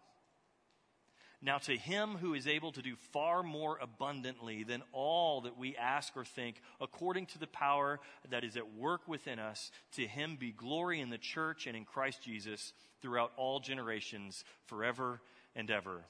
Now, 1.40 1.58
to 1.58 1.76
him 1.76 2.16
who 2.16 2.34
is 2.34 2.46
able 2.46 2.72
to 2.72 2.82
do 2.82 2.96
far 3.12 3.42
more 3.42 3.78
abundantly 3.80 4.64
than 4.64 4.82
all 4.92 5.42
that 5.42 5.58
we 5.58 5.76
ask 5.76 6.16
or 6.16 6.24
think, 6.24 6.56
according 6.80 7.26
to 7.26 7.38
the 7.38 7.46
power 7.46 8.00
that 8.30 8.44
is 8.44 8.56
at 8.56 8.74
work 8.74 9.06
within 9.06 9.38
us, 9.38 9.70
to 9.92 10.06
him 10.06 10.36
be 10.40 10.52
glory 10.52 11.00
in 11.00 11.10
the 11.10 11.18
church 11.18 11.66
and 11.66 11.76
in 11.76 11.84
Christ 11.84 12.22
Jesus 12.22 12.72
throughout 13.02 13.32
all 13.36 13.60
generations, 13.60 14.42
forever 14.66 15.20
and 15.54 15.70
ever. 15.70 16.04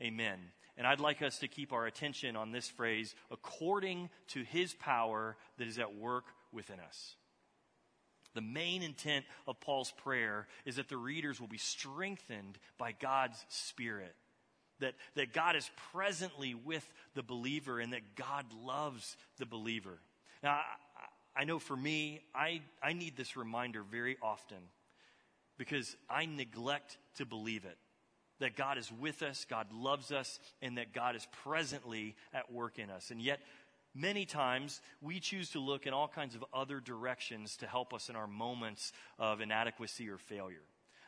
Amen. 0.00 0.38
And 0.76 0.86
I'd 0.86 1.00
like 1.00 1.22
us 1.22 1.38
to 1.38 1.48
keep 1.48 1.72
our 1.72 1.86
attention 1.86 2.36
on 2.36 2.52
this 2.52 2.68
phrase, 2.68 3.14
according 3.30 4.10
to 4.28 4.42
his 4.42 4.74
power 4.74 5.36
that 5.58 5.66
is 5.66 5.78
at 5.78 5.96
work 5.96 6.26
within 6.52 6.80
us. 6.80 7.16
The 8.34 8.42
main 8.42 8.82
intent 8.82 9.24
of 9.46 9.58
Paul's 9.60 9.90
prayer 9.90 10.46
is 10.66 10.76
that 10.76 10.88
the 10.88 10.98
readers 10.98 11.40
will 11.40 11.48
be 11.48 11.56
strengthened 11.56 12.58
by 12.76 12.92
God's 12.92 13.42
Spirit. 13.48 14.14
That, 14.80 14.92
that 15.14 15.32
God 15.32 15.56
is 15.56 15.70
presently 15.92 16.54
with 16.54 16.86
the 17.14 17.22
believer 17.22 17.80
and 17.80 17.94
that 17.94 18.14
God 18.14 18.44
loves 18.62 19.16
the 19.38 19.46
believer. 19.46 19.98
Now, 20.42 20.60
I, 21.34 21.44
know 21.44 21.58
for 21.58 21.74
me, 21.74 22.20
I, 22.34 22.60
I 22.82 22.92
need 22.92 23.16
this 23.16 23.38
reminder 23.38 23.82
very 23.82 24.18
often 24.20 24.58
because 25.56 25.96
I 26.10 26.26
neglect 26.26 26.98
to 27.16 27.24
believe 27.24 27.64
it 27.64 27.78
that 28.40 28.56
God 28.56 28.78
is 28.78 28.90
with 28.92 29.22
us, 29.22 29.46
God 29.48 29.66
loves 29.72 30.12
us, 30.12 30.38
and 30.62 30.78
that 30.78 30.92
God 30.92 31.16
is 31.16 31.26
presently 31.44 32.16
at 32.32 32.52
work 32.52 32.78
in 32.78 32.90
us. 32.90 33.10
And 33.10 33.20
yet, 33.20 33.40
many 33.94 34.26
times, 34.26 34.80
we 35.00 35.20
choose 35.20 35.50
to 35.50 35.58
look 35.58 35.86
in 35.86 35.92
all 35.92 36.08
kinds 36.08 36.34
of 36.34 36.44
other 36.52 36.80
directions 36.80 37.56
to 37.58 37.66
help 37.66 37.94
us 37.94 38.08
in 38.08 38.16
our 38.16 38.26
moments 38.26 38.92
of 39.18 39.40
inadequacy 39.40 40.08
or 40.08 40.18
failure. 40.18 40.62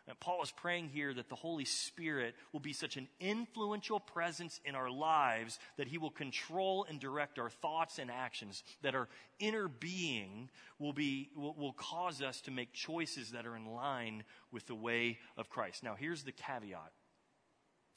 And 0.08 0.18
Paul 0.20 0.42
is 0.42 0.50
praying 0.50 0.88
here 0.88 1.12
that 1.12 1.28
the 1.28 1.34
Holy 1.34 1.66
Spirit 1.66 2.34
will 2.52 2.60
be 2.60 2.72
such 2.72 2.96
an 2.96 3.08
influential 3.20 4.00
presence 4.00 4.58
in 4.64 4.74
our 4.74 4.90
lives 4.90 5.58
that 5.76 5.86
he 5.86 5.98
will 5.98 6.10
control 6.10 6.86
and 6.88 6.98
direct 6.98 7.38
our 7.38 7.50
thoughts 7.50 7.98
and 7.98 8.10
actions, 8.10 8.64
that 8.80 8.94
our 8.94 9.08
inner 9.38 9.68
being 9.68 10.48
will, 10.78 10.94
be, 10.94 11.28
will, 11.36 11.54
will 11.58 11.74
cause 11.74 12.22
us 12.22 12.40
to 12.42 12.50
make 12.50 12.72
choices 12.72 13.32
that 13.32 13.44
are 13.46 13.54
in 13.54 13.66
line 13.66 14.24
with 14.50 14.66
the 14.66 14.74
way 14.74 15.18
of 15.36 15.50
Christ. 15.50 15.82
Now, 15.82 15.94
here's 15.94 16.22
the 16.22 16.32
caveat 16.32 16.92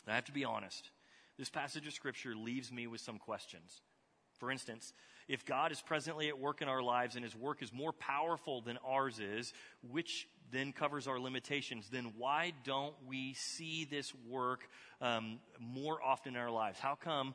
I 0.07 0.15
have 0.15 0.25
to 0.25 0.31
be 0.31 0.45
honest. 0.45 0.89
This 1.37 1.49
passage 1.49 1.87
of 1.87 1.93
Scripture 1.93 2.35
leaves 2.35 2.71
me 2.71 2.87
with 2.87 3.01
some 3.01 3.17
questions. 3.17 3.81
For 4.39 4.51
instance, 4.51 4.93
if 5.27 5.45
God 5.45 5.71
is 5.71 5.81
presently 5.81 6.27
at 6.27 6.39
work 6.39 6.61
in 6.61 6.67
our 6.67 6.81
lives 6.81 7.15
and 7.15 7.23
his 7.23 7.35
work 7.35 7.61
is 7.61 7.71
more 7.71 7.93
powerful 7.93 8.61
than 8.61 8.77
ours 8.85 9.19
is, 9.19 9.53
which 9.87 10.27
then 10.51 10.73
covers 10.73 11.07
our 11.07 11.19
limitations, 11.19 11.87
then 11.89 12.13
why 12.17 12.51
don't 12.63 12.95
we 13.07 13.33
see 13.35 13.85
this 13.85 14.13
work 14.27 14.67
um, 14.99 15.39
more 15.59 16.01
often 16.03 16.35
in 16.35 16.41
our 16.41 16.51
lives? 16.51 16.79
How 16.79 16.95
come 16.95 17.33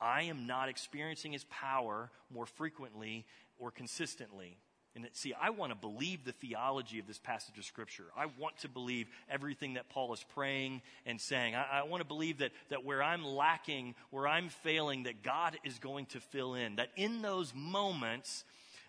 I 0.00 0.24
am 0.24 0.46
not 0.46 0.68
experiencing 0.68 1.32
his 1.32 1.44
power 1.44 2.10
more 2.30 2.46
frequently 2.46 3.24
or 3.58 3.70
consistently? 3.70 4.58
And 5.04 5.08
see, 5.12 5.32
I 5.40 5.50
want 5.50 5.70
to 5.70 5.76
believe 5.76 6.24
the 6.24 6.32
theology 6.32 6.98
of 6.98 7.06
this 7.06 7.18
passage 7.18 7.56
of 7.56 7.64
Scripture. 7.64 8.04
I 8.16 8.26
want 8.38 8.58
to 8.58 8.68
believe 8.68 9.06
everything 9.30 9.74
that 9.74 9.88
Paul 9.88 10.12
is 10.12 10.24
praying 10.34 10.82
and 11.06 11.20
saying. 11.20 11.54
I, 11.54 11.80
I, 11.80 11.82
want 11.84 12.00
to 12.00 12.06
believe 12.06 12.38
that, 12.38 12.50
that 12.70 12.84
where 12.84 13.02
I'm 13.02 13.24
lacking, 13.24 13.94
where 14.10 14.26
I'm 14.26 14.48
failing, 14.48 15.04
that 15.04 15.22
God 15.22 15.56
is 15.64 15.78
going 15.78 16.06
to 16.06 16.20
fill 16.20 16.54
in. 16.54 16.76
That 16.76 16.88
in 16.96 17.22
those 17.22 17.54
moments, 17.54 18.44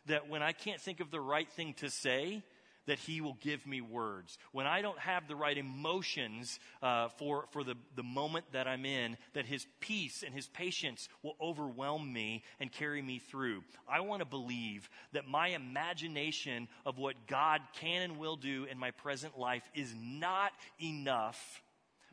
that 0.08 0.28
when 0.30 0.42
I 0.42 0.52
can't 0.52 0.82
think 0.82 1.00
of 1.00 1.12
the 1.12 1.22
right 1.22 1.50
thing 1.52 1.74
to 1.76 1.90
say, 1.90 2.44
that 2.90 2.98
He 2.98 3.22
will 3.22 3.38
give 3.40 3.68
me 3.68 3.82
words. 3.82 4.40
When 4.52 4.66
I 4.66 4.82
don't 4.82 4.98
have 4.98 5.28
the 5.28 5.36
right 5.36 5.58
emotions 5.58 6.60
uh, 6.82 7.10
for, 7.10 7.46
for 7.52 7.64
the, 7.64 7.76
the 7.96 8.02
moment 8.02 8.46
that 8.52 8.68
I'm 8.68 8.84
in, 8.84 9.16
that 9.34 9.46
His 9.46 9.68
peace 9.80 10.24
and 10.26 10.34
His 10.34 10.48
patience 10.48 11.08
will 11.22 11.36
overwhelm 11.40 12.12
me 12.12 12.44
and 12.60 12.72
carry 12.72 13.04
me 13.04 13.20
through. 13.20 13.64
I 13.88 14.00
want 14.00 14.22
to 14.22 14.26
believe 14.26 14.90
that 15.14 15.28
my 15.28 15.50
imagination 15.50 16.68
of 16.84 16.98
what 16.98 17.28
God 17.28 17.62
can 17.80 18.02
and 18.02 18.18
will 18.18 18.36
do 18.36 18.66
in 18.70 18.80
my 18.80 18.90
present 18.90 19.38
life 19.38 19.64
is 19.76 19.94
not 19.96 20.52
enough, 20.82 21.62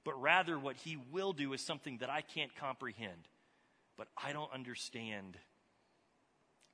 but 0.04 0.20
rather 0.20 0.58
what 0.58 0.76
He 0.76 0.98
will 1.10 1.32
do 1.32 1.54
is 1.54 1.62
something 1.62 1.96
that 1.98 2.10
I 2.10 2.20
can't 2.20 2.54
comprehend. 2.54 3.28
But 3.96 4.08
I 4.22 4.34
don't 4.34 4.52
understand 4.52 5.38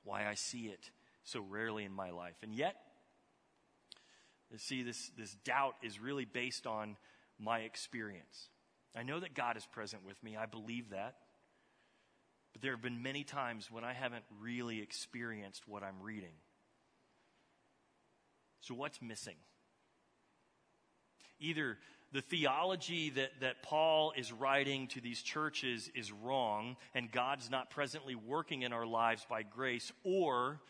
why 0.03 0.27
I 0.27 0.33
see 0.33 0.65
it 0.65 0.89
so 1.23 1.39
rarely 1.39 1.85
in 1.85 1.93
my 1.93 2.09
life. 2.09 2.35
And 2.43 2.53
yet, 2.53 2.75
see, 4.57 4.83
this, 4.83 5.11
this 5.17 5.35
doubt 5.45 5.75
is 5.81 5.99
really 5.99 6.25
based 6.25 6.67
on 6.67 6.97
my 7.39 7.59
experience. 7.59 8.49
I 8.95 9.03
know 9.03 9.19
that 9.19 9.33
God 9.33 9.57
is 9.57 9.65
present 9.65 10.05
with 10.05 10.21
me. 10.23 10.37
I 10.37 10.45
believe 10.45 10.91
that. 10.91 11.15
But 12.53 12.61
there 12.61 12.71
have 12.71 12.81
been 12.81 13.01
many 13.01 13.23
times 13.23 13.71
when 13.71 13.83
I 13.83 13.93
haven't 13.93 14.25
really 14.39 14.81
experienced 14.81 15.67
what 15.67 15.83
I'm 15.83 16.01
reading. 16.01 16.35
So, 18.61 18.75
what's 18.75 19.01
missing? 19.01 19.35
Either 21.39 21.77
the 22.13 22.21
theology 22.21 23.09
that, 23.09 23.31
that 23.41 23.63
Paul 23.63 24.13
is 24.15 24.31
writing 24.31 24.87
to 24.89 25.01
these 25.01 25.21
churches 25.21 25.89
is 25.95 26.11
wrong, 26.11 26.77
and 26.93 27.11
God's 27.11 27.49
not 27.49 27.71
presently 27.71 28.13
working 28.13 28.61
in 28.61 28.71
our 28.71 28.85
lives 28.85 29.25
by 29.27 29.41
grace, 29.41 29.91
or 30.03 30.61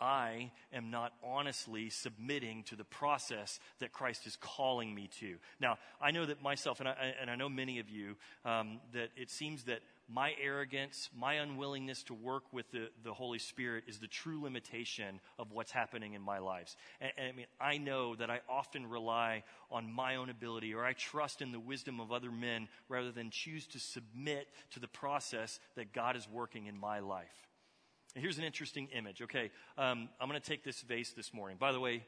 I 0.00 0.50
am 0.72 0.90
not 0.90 1.12
honestly 1.24 1.90
submitting 1.90 2.62
to 2.64 2.76
the 2.76 2.84
process 2.84 3.58
that 3.80 3.92
Christ 3.92 4.26
is 4.26 4.36
calling 4.36 4.94
me 4.94 5.08
to. 5.20 5.36
Now, 5.60 5.78
I 6.00 6.10
know 6.10 6.26
that 6.26 6.42
myself, 6.42 6.80
and 6.80 6.88
I, 6.88 7.14
and 7.20 7.30
I 7.30 7.36
know 7.36 7.48
many 7.48 7.78
of 7.78 7.88
you, 7.88 8.16
um, 8.44 8.80
that 8.92 9.10
it 9.16 9.30
seems 9.30 9.64
that 9.64 9.80
my 10.10 10.32
arrogance, 10.42 11.10
my 11.14 11.34
unwillingness 11.34 12.02
to 12.04 12.14
work 12.14 12.44
with 12.52 12.70
the, 12.70 12.88
the 13.04 13.12
Holy 13.12 13.38
Spirit 13.38 13.84
is 13.86 13.98
the 13.98 14.06
true 14.06 14.42
limitation 14.42 15.20
of 15.38 15.52
what's 15.52 15.70
happening 15.70 16.14
in 16.14 16.22
my 16.22 16.38
lives. 16.38 16.76
And, 17.00 17.12
and 17.18 17.28
I 17.28 17.32
mean, 17.32 17.46
I 17.60 17.76
know 17.76 18.14
that 18.16 18.30
I 18.30 18.40
often 18.48 18.88
rely 18.88 19.44
on 19.70 19.92
my 19.92 20.16
own 20.16 20.30
ability 20.30 20.72
or 20.72 20.84
I 20.84 20.94
trust 20.94 21.42
in 21.42 21.52
the 21.52 21.60
wisdom 21.60 22.00
of 22.00 22.10
other 22.10 22.30
men 22.30 22.68
rather 22.88 23.12
than 23.12 23.30
choose 23.30 23.66
to 23.68 23.78
submit 23.78 24.48
to 24.70 24.80
the 24.80 24.88
process 24.88 25.60
that 25.76 25.92
God 25.92 26.16
is 26.16 26.26
working 26.30 26.66
in 26.66 26.78
my 26.78 27.00
life. 27.00 27.47
Here's 28.14 28.38
an 28.38 28.44
interesting 28.44 28.88
image. 28.88 29.22
Okay, 29.22 29.50
um, 29.76 30.08
I'm 30.20 30.28
going 30.28 30.40
to 30.40 30.46
take 30.46 30.64
this 30.64 30.80
vase 30.82 31.12
this 31.12 31.32
morning. 31.32 31.56
By 31.58 31.72
the 31.72 31.80
way, 31.80 32.04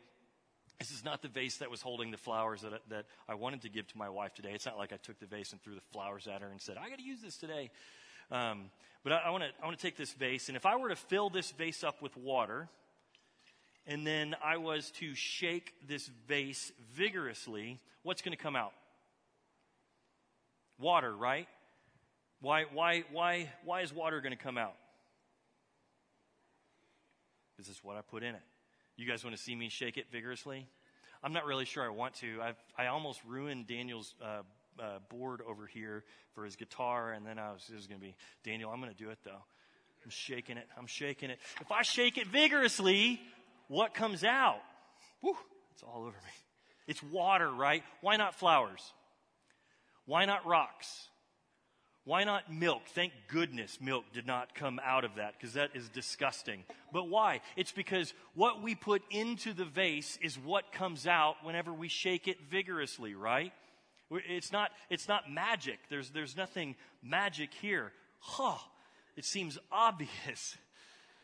This 0.80 0.90
is 0.92 1.04
not 1.04 1.21
the 1.21 1.28
vase 1.28 1.59
that 1.59 1.71
was 1.71 1.83
holding 1.83 2.11
the 2.11 2.16
flowers 2.16 2.62
that, 2.62 2.73
that 2.88 3.04
I 3.28 3.35
wanted 3.35 3.61
to 3.62 3.69
give 3.69 3.87
to 3.88 3.99
my 3.99 4.09
wife 4.09 4.33
today. 4.33 4.52
It's 4.54 4.64
not 4.64 4.78
like 4.78 4.95
I 4.95 4.97
took 4.97 5.21
the 5.21 5.26
vase 5.26 5.52
and 5.52 5.62
threw 5.62 5.75
the 5.75 5.83
flowers 5.92 6.26
at 6.26 6.40
her 6.40 6.49
and 6.49 6.59
said, 6.61 6.78
I 6.78 6.88
got 6.88 6.97
to 6.97 7.04
use 7.04 7.21
this 7.21 7.37
today. 7.37 7.71
Um, 8.30 8.71
but 9.04 9.12
I, 9.12 9.19
I 9.26 9.30
want 9.30 9.45
to 9.45 9.50
I 9.62 9.66
want 9.66 9.78
to 9.78 9.83
take 9.83 9.99
this 9.99 10.14
vase, 10.14 10.49
and 10.49 10.57
if 10.57 10.64
I 10.64 10.76
were 10.76 10.88
to 10.88 10.97
fill 10.97 11.28
this 11.28 11.50
vase 11.50 11.85
up 11.85 12.00
with 12.00 12.16
water, 12.16 12.69
and 13.87 14.07
then 14.07 14.35
I 14.42 14.57
was 14.57 14.90
to 14.92 15.14
shake 15.14 15.75
this 15.87 16.09
vase 16.26 16.73
vigorously, 16.95 17.78
what's 18.02 18.23
going 18.23 18.37
to 18.37 18.42
come 18.42 18.57
out? 18.57 18.73
Water, 20.78 21.14
right? 21.14 21.49
Why, 22.40 22.64
why, 22.73 23.04
why, 23.12 23.50
why 23.64 23.83
is 23.83 23.92
water 23.92 24.23
going 24.23 24.37
to 24.37 24.42
come 24.42 24.57
out? 24.57 24.75
This 27.61 27.76
is 27.76 27.85
what 27.85 27.99
I 27.99 28.00
put 28.00 28.23
in 28.23 28.35
it. 28.35 28.40
You 28.97 29.07
guys 29.07 29.23
want 29.23 29.37
to 29.37 29.43
see 29.43 29.55
me 29.55 29.69
shake 29.69 29.99
it 29.99 30.07
vigorously? 30.11 30.67
I'm 31.23 31.35
not 31.35 31.45
really 31.45 31.67
sure 31.67 31.85
I 31.85 31.90
want 31.90 32.14
to. 32.14 32.40
I've, 32.43 32.57
I 32.79 32.87
almost 32.87 33.21
ruined 33.26 33.67
Daniel's 33.67 34.14
uh, 34.23 34.40
uh, 34.83 34.99
board 35.11 35.43
over 35.47 35.67
here 35.67 36.05
for 36.35 36.47
his 36.47 36.57
guitar, 36.57 37.12
and 37.12 37.26
then 37.26 37.38
I 37.38 37.52
was, 37.52 37.71
was 37.75 37.87
going 37.87 38.00
to 38.00 38.07
be, 38.07 38.14
Daniel, 38.43 38.71
I'm 38.71 38.81
going 38.81 38.93
to 38.93 38.97
do 38.97 39.11
it 39.11 39.19
though. 39.25 39.43
I'm 40.02 40.11
shaking 40.11 40.57
it. 40.57 40.67
I'm 40.79 40.87
shaking 40.87 41.29
it. 41.29 41.38
If 41.61 41.71
I 41.71 41.83
shake 41.83 42.17
it 42.17 42.29
vigorously, 42.29 43.21
what 43.69 43.93
comes 43.93 44.25
out? 44.25 44.62
Whew, 45.21 45.37
it's 45.75 45.83
all 45.83 46.00
over 46.00 46.17
me. 46.17 46.33
It's 46.87 47.02
water, 47.02 47.50
right? 47.50 47.83
Why 48.00 48.17
not 48.17 48.37
flowers? 48.37 48.81
Why 50.07 50.25
not 50.25 50.47
rocks? 50.47 51.09
Why 52.04 52.25
not 52.25 52.52
milk? 52.52 52.83
Thank 52.95 53.12
goodness 53.28 53.78
milk 53.80 54.04
did 54.12 54.26
not 54.26 54.54
come 54.54 54.80
out 54.85 55.04
of 55.04 55.16
that 55.16 55.35
because 55.38 55.54
that 55.54 55.71
is 55.75 55.88
disgusting. 55.90 56.64
But 56.92 57.09
why? 57.09 57.40
It's 57.57 57.73
because 57.73 58.14
what 58.35 58.62
we 58.62 58.75
put 58.75 59.02
into 59.11 59.52
the 59.52 59.66
vase 59.66 60.19
is 60.23 60.38
what 60.38 60.73
comes 60.73 61.07
out 61.07 61.37
whenever 61.42 61.73
we 61.73 61.88
shake 61.88 62.26
it 62.26 62.38
vigorously, 62.50 63.14
right? 63.14 63.52
It's 64.11 64.50
not, 64.50 64.71
it's 64.88 65.09
not 65.09 65.30
magic. 65.30 65.78
There's, 65.88 66.11
there's 66.11 66.37
nothing 66.37 66.75
magic 67.02 67.50
here. 67.61 67.92
Huh. 68.19 68.59
It 69.16 69.25
seems 69.25 69.59
obvious. 69.71 70.57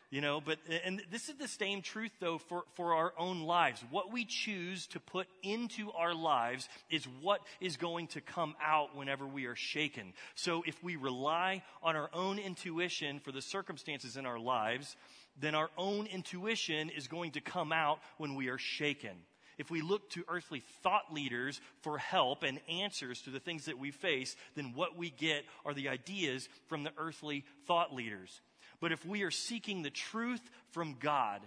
You 0.09 0.21
know, 0.21 0.39
but, 0.39 0.57
and 0.85 1.01
this 1.11 1.27
is 1.27 1.35
the 1.35 1.49
same 1.49 1.81
truth 1.81 2.11
though 2.21 2.37
for, 2.37 2.63
for 2.75 2.93
our 2.93 3.13
own 3.17 3.41
lives. 3.41 3.83
What 3.91 4.11
we 4.11 4.23
choose 4.23 4.87
to 4.87 5.01
put 5.01 5.27
into 5.43 5.91
our 5.91 6.13
lives 6.13 6.69
is 6.89 7.05
what 7.21 7.41
is 7.59 7.75
going 7.75 8.07
to 8.07 8.21
come 8.21 8.55
out 8.63 8.95
whenever 8.95 9.27
we 9.27 9.47
are 9.47 9.55
shaken. 9.55 10.13
So 10.35 10.63
if 10.65 10.81
we 10.81 10.95
rely 10.95 11.61
on 11.83 11.97
our 11.97 12.09
own 12.13 12.39
intuition 12.39 13.19
for 13.19 13.33
the 13.33 13.41
circumstances 13.41 14.15
in 14.15 14.25
our 14.25 14.39
lives, 14.39 14.95
then 15.41 15.55
our 15.55 15.69
own 15.77 16.05
intuition 16.05 16.89
is 16.89 17.09
going 17.09 17.31
to 17.31 17.41
come 17.41 17.73
out 17.73 17.99
when 18.17 18.35
we 18.35 18.47
are 18.47 18.57
shaken. 18.57 19.17
If 19.57 19.69
we 19.69 19.81
look 19.81 20.09
to 20.11 20.23
earthly 20.29 20.63
thought 20.83 21.11
leaders 21.11 21.59
for 21.81 21.97
help 21.97 22.43
and 22.43 22.61
answers 22.69 23.21
to 23.23 23.29
the 23.29 23.39
things 23.39 23.65
that 23.65 23.77
we 23.77 23.91
face, 23.91 24.37
then 24.55 24.71
what 24.73 24.95
we 24.95 25.09
get 25.09 25.43
are 25.65 25.73
the 25.73 25.89
ideas 25.89 26.47
from 26.67 26.83
the 26.83 26.93
earthly 26.97 27.43
thought 27.65 27.93
leaders. 27.93 28.39
But 28.79 28.91
if 28.91 29.05
we 29.05 29.23
are 29.23 29.31
seeking 29.31 29.81
the 29.81 29.89
truth 29.89 30.41
from 30.71 30.97
God, 30.99 31.41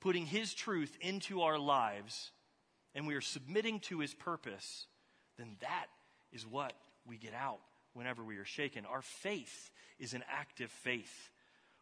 putting 0.00 0.26
His 0.26 0.54
truth 0.54 0.96
into 1.00 1.42
our 1.42 1.58
lives, 1.58 2.30
and 2.94 3.06
we 3.06 3.14
are 3.14 3.20
submitting 3.20 3.80
to 3.80 4.00
His 4.00 4.14
purpose, 4.14 4.86
then 5.38 5.56
that 5.60 5.86
is 6.32 6.46
what 6.46 6.74
we 7.06 7.16
get 7.16 7.34
out 7.34 7.60
whenever 7.94 8.22
we 8.22 8.36
are 8.36 8.44
shaken. 8.44 8.84
Our 8.84 9.02
faith 9.02 9.70
is 9.98 10.14
an 10.14 10.24
active 10.30 10.70
faith. 10.70 11.30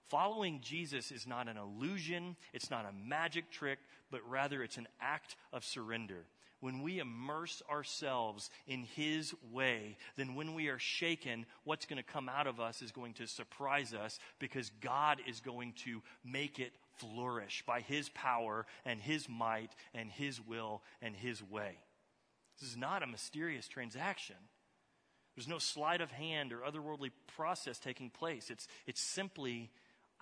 Following 0.09 0.61
Jesus 0.61 1.11
is 1.11 1.27
not 1.27 1.49
an 1.49 1.57
illusion, 1.57 2.37
it's 2.53 2.71
not 2.71 2.85
a 2.85 3.09
magic 3.09 3.51
trick, 3.51 3.79
but 4.11 4.21
rather 4.29 4.63
it's 4.63 4.77
an 4.77 4.89
act 5.01 5.37
of 5.53 5.65
surrender 5.65 6.27
when 6.63 6.81
we 6.81 7.01
immerse 7.01 7.61
ourselves 7.69 8.49
in 8.69 8.85
His 8.85 9.35
way, 9.51 9.99
then 10.17 10.37
when 10.37 10.55
we 10.55 10.69
are 10.69 10.79
shaken, 10.79 11.45
what's 11.65 11.87
going 11.87 12.01
to 12.01 12.13
come 12.13 12.29
out 12.29 12.47
of 12.47 12.61
us 12.61 12.83
is 12.83 12.93
going 12.93 13.15
to 13.15 13.27
surprise 13.27 13.93
us 13.93 14.21
because 14.39 14.71
God 14.81 15.21
is 15.27 15.41
going 15.41 15.73
to 15.85 16.01
make 16.25 16.61
it 16.61 16.73
flourish 16.99 17.65
by 17.67 17.81
His 17.81 18.09
power 18.11 18.65
and 18.85 19.01
His 19.01 19.29
might 19.29 19.73
and 19.93 20.09
His 20.09 20.41
will 20.41 20.83
and 21.03 21.17
His 21.17 21.43
way. 21.43 21.79
This 22.61 22.71
is 22.71 22.77
not 22.77 23.03
a 23.03 23.09
mysterious 23.09 23.67
transaction. 23.67 24.37
There's 25.35 25.49
no 25.49 25.59
sleight 25.59 26.01
of 26.01 26.13
hand 26.13 26.53
or 26.53 26.59
otherworldly 26.59 27.11
process 27.37 27.81
taking 27.81 28.09
place. 28.09 28.51
It's, 28.51 28.69
it's 28.87 29.01
simply 29.01 29.73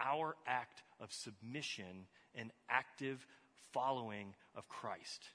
our 0.03 0.37
act 0.47 0.83
of 1.01 1.13
submission 1.13 2.07
and 2.35 2.51
active 2.71 3.27
following 3.73 4.35
of 4.57 4.69
Christ. 4.71 5.27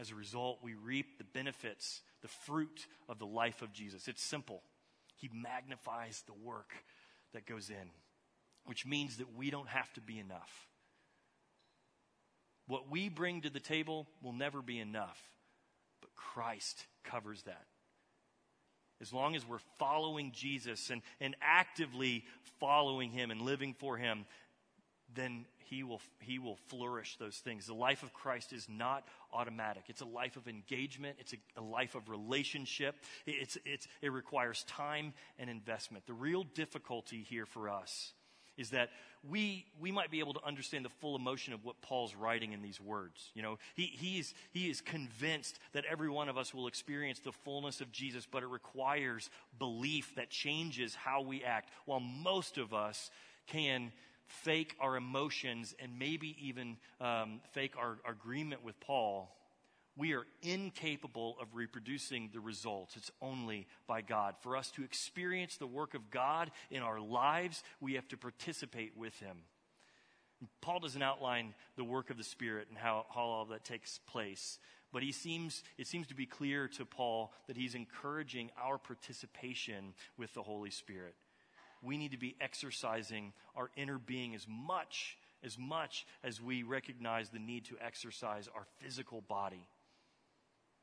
As 0.00 0.10
a 0.10 0.14
result, 0.14 0.58
we 0.62 0.74
reap 0.74 1.18
the 1.18 1.24
benefits, 1.24 2.02
the 2.22 2.28
fruit 2.28 2.86
of 3.08 3.18
the 3.18 3.26
life 3.26 3.62
of 3.62 3.72
Jesus. 3.72 4.08
It's 4.08 4.22
simple. 4.22 4.62
He 5.16 5.30
magnifies 5.32 6.22
the 6.26 6.46
work 6.46 6.72
that 7.34 7.46
goes 7.46 7.70
in, 7.70 7.90
which 8.66 8.86
means 8.86 9.16
that 9.16 9.36
we 9.36 9.50
don't 9.50 9.68
have 9.68 9.92
to 9.94 10.00
be 10.00 10.18
enough. 10.18 10.68
What 12.68 12.90
we 12.90 13.08
bring 13.08 13.40
to 13.42 13.50
the 13.50 13.60
table 13.60 14.06
will 14.22 14.34
never 14.34 14.62
be 14.62 14.78
enough, 14.78 15.20
but 16.00 16.14
Christ 16.14 16.86
covers 17.02 17.42
that. 17.44 17.66
As 19.00 19.12
long 19.12 19.36
as 19.36 19.46
we're 19.46 19.58
following 19.78 20.32
Jesus 20.32 20.90
and, 20.90 21.02
and 21.20 21.34
actively 21.40 22.24
following 22.60 23.10
Him 23.10 23.30
and 23.30 23.40
living 23.42 23.74
for 23.74 23.96
Him, 23.96 24.26
then 25.14 25.46
he 25.58 25.82
will, 25.82 26.00
he 26.20 26.38
will 26.38 26.56
flourish 26.68 27.16
those 27.18 27.36
things. 27.36 27.66
The 27.66 27.74
life 27.74 28.02
of 28.02 28.12
Christ 28.12 28.52
is 28.52 28.66
not 28.68 29.06
automatic. 29.32 29.84
It's 29.88 30.00
a 30.00 30.06
life 30.06 30.36
of 30.36 30.48
engagement. 30.48 31.16
It's 31.18 31.34
a, 31.34 31.60
a 31.60 31.62
life 31.62 31.94
of 31.94 32.08
relationship. 32.08 32.96
It's, 33.26 33.58
it's, 33.64 33.86
it 34.00 34.12
requires 34.12 34.64
time 34.64 35.12
and 35.38 35.50
investment. 35.50 36.06
The 36.06 36.14
real 36.14 36.44
difficulty 36.44 37.22
here 37.28 37.46
for 37.46 37.68
us 37.68 38.12
is 38.56 38.70
that 38.70 38.90
we, 39.28 39.66
we 39.80 39.92
might 39.92 40.10
be 40.10 40.20
able 40.20 40.34
to 40.34 40.44
understand 40.44 40.84
the 40.84 40.90
full 41.00 41.16
emotion 41.16 41.52
of 41.52 41.64
what 41.64 41.80
Paul's 41.80 42.14
writing 42.14 42.52
in 42.52 42.60
these 42.60 42.80
words. 42.80 43.30
You 43.34 43.42
know, 43.42 43.58
he, 43.74 43.86
he's, 43.86 44.34
he 44.50 44.68
is 44.68 44.80
convinced 44.80 45.58
that 45.72 45.84
every 45.84 46.08
one 46.08 46.28
of 46.28 46.36
us 46.36 46.52
will 46.52 46.66
experience 46.66 47.20
the 47.20 47.32
fullness 47.32 47.80
of 47.80 47.92
Jesus, 47.92 48.26
but 48.30 48.42
it 48.42 48.48
requires 48.48 49.30
belief 49.58 50.14
that 50.16 50.30
changes 50.30 50.94
how 50.94 51.20
we 51.20 51.44
act, 51.44 51.70
while 51.84 52.00
most 52.00 52.58
of 52.58 52.74
us 52.74 53.10
can 53.46 53.92
fake 54.28 54.76
our 54.80 54.96
emotions 54.96 55.74
and 55.78 55.98
maybe 55.98 56.36
even 56.40 56.76
um, 57.00 57.40
fake 57.52 57.74
our, 57.76 57.98
our 58.04 58.12
agreement 58.12 58.62
with 58.62 58.78
Paul, 58.80 59.34
we 59.96 60.12
are 60.14 60.26
incapable 60.42 61.36
of 61.40 61.48
reproducing 61.54 62.30
the 62.32 62.38
results. 62.38 62.96
It's 62.96 63.10
only 63.20 63.66
by 63.88 64.02
God. 64.02 64.36
For 64.42 64.56
us 64.56 64.70
to 64.72 64.84
experience 64.84 65.56
the 65.56 65.66
work 65.66 65.94
of 65.94 66.10
God 66.10 66.52
in 66.70 66.82
our 66.82 67.00
lives, 67.00 67.64
we 67.80 67.94
have 67.94 68.06
to 68.08 68.16
participate 68.16 68.96
with 68.96 69.18
Him. 69.18 69.38
Paul 70.60 70.78
doesn't 70.78 71.02
outline 71.02 71.54
the 71.76 71.82
work 71.82 72.10
of 72.10 72.16
the 72.16 72.22
Spirit 72.22 72.68
and 72.68 72.78
how, 72.78 73.06
how 73.12 73.22
all 73.22 73.44
that 73.46 73.64
takes 73.64 73.98
place, 74.06 74.60
but 74.92 75.02
he 75.02 75.10
seems, 75.10 75.64
it 75.76 75.88
seems 75.88 76.06
to 76.06 76.14
be 76.14 76.26
clear 76.26 76.68
to 76.68 76.86
Paul 76.86 77.32
that 77.48 77.56
he's 77.56 77.74
encouraging 77.74 78.50
our 78.62 78.78
participation 78.78 79.94
with 80.16 80.32
the 80.34 80.42
Holy 80.42 80.70
Spirit 80.70 81.16
we 81.82 81.96
need 81.96 82.12
to 82.12 82.18
be 82.18 82.36
exercising 82.40 83.32
our 83.56 83.70
inner 83.76 83.98
being 83.98 84.34
as 84.34 84.46
much, 84.48 85.18
as 85.42 85.58
much 85.58 86.06
as 86.24 86.40
we 86.40 86.62
recognize 86.62 87.30
the 87.30 87.38
need 87.38 87.64
to 87.66 87.76
exercise 87.80 88.48
our 88.54 88.66
physical 88.80 89.22
body. 89.22 89.66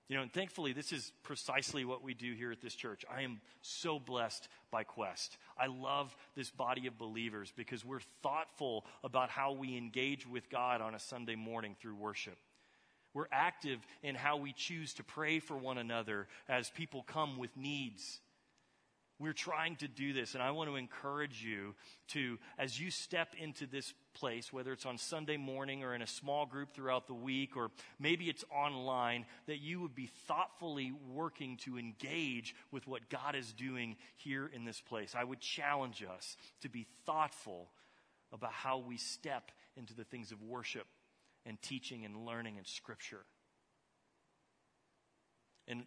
You 0.07 0.15
know, 0.15 0.21
and 0.21 0.31
thankfully, 0.31 0.71
this 0.71 0.91
is 0.91 1.11
precisely 1.23 1.83
what 1.83 2.03
we 2.03 2.13
do 2.13 2.33
here 2.33 2.51
at 2.51 2.61
this 2.61 2.75
church. 2.75 3.03
I 3.11 3.21
am 3.21 3.41
so 3.61 3.97
blessed 3.97 4.47
by 4.69 4.83
Quest. 4.83 5.37
I 5.57 5.65
love 5.65 6.15
this 6.35 6.51
body 6.51 6.85
of 6.85 6.97
believers 6.99 7.51
because 7.55 7.83
we're 7.83 8.01
thoughtful 8.21 8.85
about 9.03 9.31
how 9.31 9.53
we 9.53 9.75
engage 9.75 10.27
with 10.27 10.47
God 10.51 10.79
on 10.79 10.93
a 10.93 10.99
Sunday 10.99 11.35
morning 11.35 11.75
through 11.81 11.95
worship. 11.95 12.37
We're 13.15 13.25
active 13.31 13.79
in 14.03 14.13
how 14.13 14.37
we 14.37 14.53
choose 14.53 14.93
to 14.95 15.03
pray 15.03 15.39
for 15.39 15.57
one 15.57 15.79
another 15.79 16.27
as 16.47 16.69
people 16.69 17.01
come 17.01 17.37
with 17.37 17.55
needs. 17.57 18.19
We're 19.17 19.33
trying 19.33 19.77
to 19.77 19.87
do 19.87 20.11
this, 20.11 20.33
and 20.33 20.43
I 20.43 20.51
want 20.51 20.69
to 20.69 20.75
encourage 20.75 21.41
you 21.41 21.75
to, 22.09 22.37
as 22.57 22.77
you 22.77 22.91
step 22.91 23.33
into 23.41 23.65
this 23.65 23.93
place, 24.13 24.51
whether 24.51 24.73
it's 24.73 24.85
on 24.85 24.97
Sunday 24.97 25.37
morning 25.37 25.83
or 25.83 25.95
in 25.95 26.01
a 26.01 26.07
small 26.07 26.45
group 26.45 26.73
throughout 26.73 27.07
the 27.07 27.13
week, 27.13 27.55
or 27.55 27.71
maybe 27.97 28.25
it's 28.25 28.43
online, 28.53 29.25
that 29.47 29.59
you 29.59 29.79
would 29.79 29.95
be 29.95 30.09
thoughtfully 30.27 30.91
working 31.13 31.55
to 31.57 31.77
engage 31.77 32.55
with 32.71 32.87
what 32.87 33.09
God 33.09 33.35
is 33.35 33.53
doing 33.53 33.95
here 34.17 34.51
in 34.53 34.65
this 34.65 34.81
place. 34.81 35.15
I 35.17 35.23
would 35.23 35.39
challenge 35.39 36.03
us 36.03 36.35
to 36.61 36.69
be 36.69 36.85
thoughtful 37.05 37.69
about 38.33 38.51
how 38.51 38.79
we 38.79 38.97
step 38.97 39.51
into 39.77 39.93
the 39.93 40.03
things 40.03 40.33
of 40.33 40.41
worship 40.41 40.87
and 41.45 41.61
teaching 41.61 42.03
and 42.03 42.25
learning 42.25 42.57
and 42.57 42.67
scripture. 42.67 43.23
And 45.67 45.83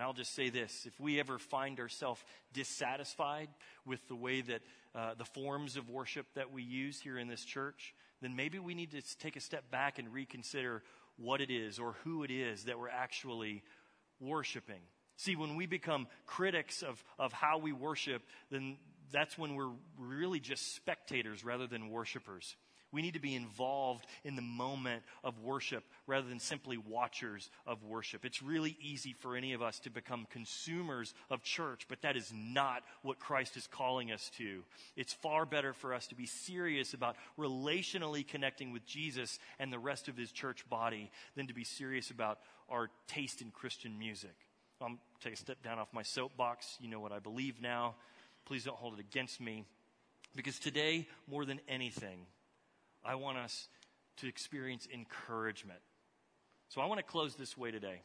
and 0.00 0.06
I'll 0.06 0.14
just 0.14 0.34
say 0.34 0.48
this 0.48 0.86
if 0.86 0.98
we 0.98 1.20
ever 1.20 1.38
find 1.38 1.78
ourselves 1.78 2.24
dissatisfied 2.54 3.50
with 3.84 4.00
the 4.08 4.14
way 4.14 4.40
that 4.40 4.62
uh, 4.94 5.12
the 5.12 5.26
forms 5.26 5.76
of 5.76 5.90
worship 5.90 6.24
that 6.36 6.50
we 6.50 6.62
use 6.62 6.98
here 6.98 7.18
in 7.18 7.28
this 7.28 7.44
church, 7.44 7.94
then 8.22 8.34
maybe 8.34 8.58
we 8.58 8.74
need 8.74 8.92
to 8.92 9.02
take 9.18 9.36
a 9.36 9.40
step 9.40 9.70
back 9.70 9.98
and 9.98 10.10
reconsider 10.10 10.82
what 11.18 11.42
it 11.42 11.50
is 11.50 11.78
or 11.78 11.96
who 12.02 12.22
it 12.22 12.30
is 12.30 12.64
that 12.64 12.78
we're 12.78 12.88
actually 12.88 13.62
worshiping. 14.20 14.80
See, 15.18 15.36
when 15.36 15.54
we 15.54 15.66
become 15.66 16.06
critics 16.24 16.80
of, 16.80 17.04
of 17.18 17.34
how 17.34 17.58
we 17.58 17.72
worship, 17.72 18.22
then 18.50 18.78
that's 19.12 19.36
when 19.36 19.54
we're 19.54 19.72
really 19.98 20.40
just 20.40 20.74
spectators 20.74 21.44
rather 21.44 21.66
than 21.66 21.90
worshipers. 21.90 22.56
We 22.92 23.02
need 23.02 23.14
to 23.14 23.20
be 23.20 23.34
involved 23.34 24.06
in 24.24 24.36
the 24.36 24.42
moment 24.42 25.02
of 25.22 25.38
worship 25.40 25.84
rather 26.06 26.28
than 26.28 26.40
simply 26.40 26.76
watchers 26.76 27.50
of 27.66 27.84
worship. 27.84 28.24
It's 28.24 28.42
really 28.42 28.76
easy 28.80 29.12
for 29.12 29.36
any 29.36 29.52
of 29.52 29.62
us 29.62 29.78
to 29.80 29.90
become 29.90 30.26
consumers 30.30 31.14
of 31.30 31.42
church, 31.42 31.86
but 31.88 32.02
that 32.02 32.16
is 32.16 32.32
not 32.34 32.82
what 33.02 33.18
Christ 33.18 33.56
is 33.56 33.66
calling 33.66 34.10
us 34.10 34.30
to. 34.38 34.62
It's 34.96 35.12
far 35.12 35.46
better 35.46 35.72
for 35.72 35.94
us 35.94 36.06
to 36.08 36.14
be 36.14 36.26
serious 36.26 36.94
about 36.94 37.16
relationally 37.38 38.26
connecting 38.26 38.72
with 38.72 38.84
Jesus 38.86 39.38
and 39.58 39.72
the 39.72 39.78
rest 39.78 40.08
of 40.08 40.16
his 40.16 40.32
church 40.32 40.68
body 40.68 41.10
than 41.36 41.46
to 41.46 41.54
be 41.54 41.64
serious 41.64 42.10
about 42.10 42.38
our 42.68 42.90
taste 43.06 43.40
in 43.40 43.50
Christian 43.50 43.98
music. 43.98 44.34
I'm 44.80 44.98
take 45.22 45.34
a 45.34 45.36
step 45.36 45.62
down 45.62 45.78
off 45.78 45.88
my 45.92 46.02
soapbox. 46.02 46.78
You 46.80 46.88
know 46.88 47.00
what 47.00 47.12
I 47.12 47.18
believe 47.18 47.60
now. 47.60 47.96
Please 48.46 48.64
don't 48.64 48.76
hold 48.76 48.94
it 48.94 49.00
against 49.00 49.40
me. 49.40 49.64
Because 50.34 50.58
today, 50.58 51.06
more 51.28 51.44
than 51.44 51.60
anything, 51.68 52.20
I 53.04 53.14
want 53.14 53.38
us 53.38 53.68
to 54.18 54.28
experience 54.28 54.86
encouragement. 54.92 55.80
So 56.68 56.80
I 56.80 56.86
want 56.86 56.98
to 56.98 57.04
close 57.04 57.34
this 57.34 57.56
way 57.56 57.70
today. 57.70 58.02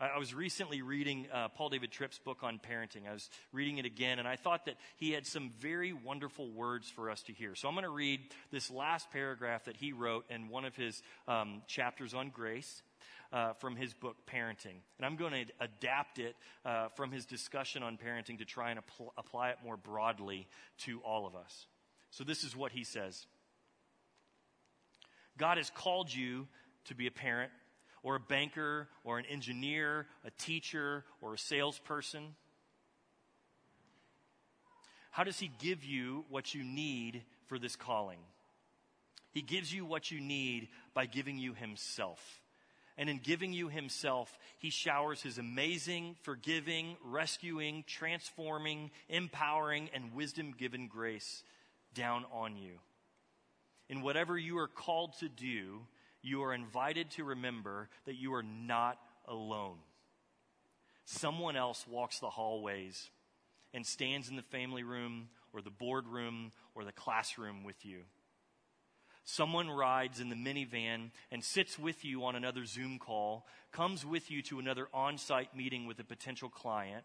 I 0.00 0.18
was 0.18 0.34
recently 0.34 0.82
reading 0.82 1.28
uh, 1.32 1.48
Paul 1.48 1.68
David 1.68 1.92
Tripp's 1.92 2.18
book 2.18 2.38
on 2.42 2.58
parenting. 2.58 3.08
I 3.08 3.12
was 3.12 3.30
reading 3.52 3.78
it 3.78 3.86
again, 3.86 4.18
and 4.18 4.26
I 4.26 4.34
thought 4.34 4.66
that 4.66 4.74
he 4.96 5.12
had 5.12 5.24
some 5.24 5.52
very 5.60 5.92
wonderful 5.92 6.50
words 6.50 6.90
for 6.90 7.10
us 7.10 7.22
to 7.22 7.32
hear. 7.32 7.54
So 7.54 7.68
I'm 7.68 7.74
going 7.74 7.84
to 7.84 7.90
read 7.90 8.20
this 8.50 8.72
last 8.72 9.10
paragraph 9.12 9.66
that 9.66 9.76
he 9.76 9.92
wrote 9.92 10.24
in 10.30 10.48
one 10.48 10.64
of 10.64 10.74
his 10.74 11.00
um, 11.28 11.62
chapters 11.66 12.12
on 12.12 12.30
grace. 12.30 12.82
Uh, 13.32 13.52
from 13.54 13.74
his 13.74 13.92
book 13.92 14.14
Parenting. 14.32 14.76
And 14.96 15.04
I'm 15.04 15.16
going 15.16 15.32
to 15.32 15.44
adapt 15.58 16.20
it 16.20 16.36
uh, 16.64 16.86
from 16.94 17.10
his 17.10 17.26
discussion 17.26 17.82
on 17.82 17.98
parenting 17.98 18.38
to 18.38 18.44
try 18.44 18.70
and 18.70 18.78
apl- 18.78 19.10
apply 19.18 19.48
it 19.50 19.56
more 19.64 19.76
broadly 19.76 20.46
to 20.82 21.00
all 21.00 21.26
of 21.26 21.34
us. 21.34 21.66
So 22.12 22.22
this 22.22 22.44
is 22.44 22.54
what 22.54 22.70
he 22.70 22.84
says 22.84 23.26
God 25.38 25.58
has 25.58 25.70
called 25.70 26.12
you 26.12 26.46
to 26.86 26.94
be 26.94 27.06
a 27.06 27.10
parent 27.10 27.50
or 28.02 28.16
a 28.16 28.20
banker 28.20 28.88
or 29.02 29.18
an 29.18 29.24
engineer, 29.26 30.06
a 30.24 30.30
teacher 30.30 31.04
or 31.20 31.34
a 31.34 31.38
salesperson. 31.38 32.34
How 35.10 35.24
does 35.24 35.38
He 35.38 35.50
give 35.58 35.84
you 35.84 36.24
what 36.28 36.54
you 36.54 36.62
need 36.62 37.22
for 37.46 37.58
this 37.58 37.76
calling? 37.76 38.18
He 39.32 39.42
gives 39.42 39.72
you 39.72 39.84
what 39.84 40.10
you 40.10 40.20
need 40.20 40.68
by 40.92 41.06
giving 41.06 41.38
you 41.38 41.54
Himself. 41.54 42.40
And 42.96 43.08
in 43.08 43.18
giving 43.18 43.52
you 43.52 43.68
Himself, 43.68 44.38
He 44.58 44.70
showers 44.70 45.22
His 45.22 45.38
amazing, 45.38 46.16
forgiving, 46.22 46.96
rescuing, 47.02 47.84
transforming, 47.86 48.90
empowering, 49.08 49.88
and 49.94 50.14
wisdom 50.14 50.54
given 50.56 50.88
grace 50.88 51.42
down 51.94 52.24
on 52.32 52.56
you. 52.56 52.74
In 53.88 54.02
whatever 54.02 54.38
you 54.38 54.58
are 54.58 54.68
called 54.68 55.18
to 55.20 55.28
do, 55.28 55.80
you 56.22 56.42
are 56.42 56.54
invited 56.54 57.10
to 57.12 57.24
remember 57.24 57.88
that 58.06 58.16
you 58.16 58.34
are 58.34 58.42
not 58.42 58.98
alone. 59.26 59.78
Someone 61.04 61.56
else 61.56 61.86
walks 61.86 62.18
the 62.18 62.30
hallways 62.30 63.10
and 63.74 63.86
stands 63.86 64.28
in 64.28 64.36
the 64.36 64.42
family 64.42 64.82
room 64.82 65.28
or 65.52 65.60
the 65.60 65.70
boardroom 65.70 66.52
or 66.74 66.84
the 66.84 66.92
classroom 66.92 67.62
with 67.62 67.84
you. 67.84 68.00
Someone 69.24 69.70
rides 69.70 70.20
in 70.20 70.28
the 70.28 70.34
minivan 70.34 71.10
and 71.30 71.42
sits 71.42 71.78
with 71.78 72.04
you 72.04 72.24
on 72.24 72.36
another 72.36 72.66
Zoom 72.66 72.98
call, 72.98 73.46
comes 73.72 74.04
with 74.04 74.30
you 74.30 74.42
to 74.42 74.58
another 74.58 74.88
on 74.92 75.16
site 75.16 75.56
meeting 75.56 75.86
with 75.86 75.98
a 75.98 76.04
potential 76.04 76.50
client. 76.50 77.04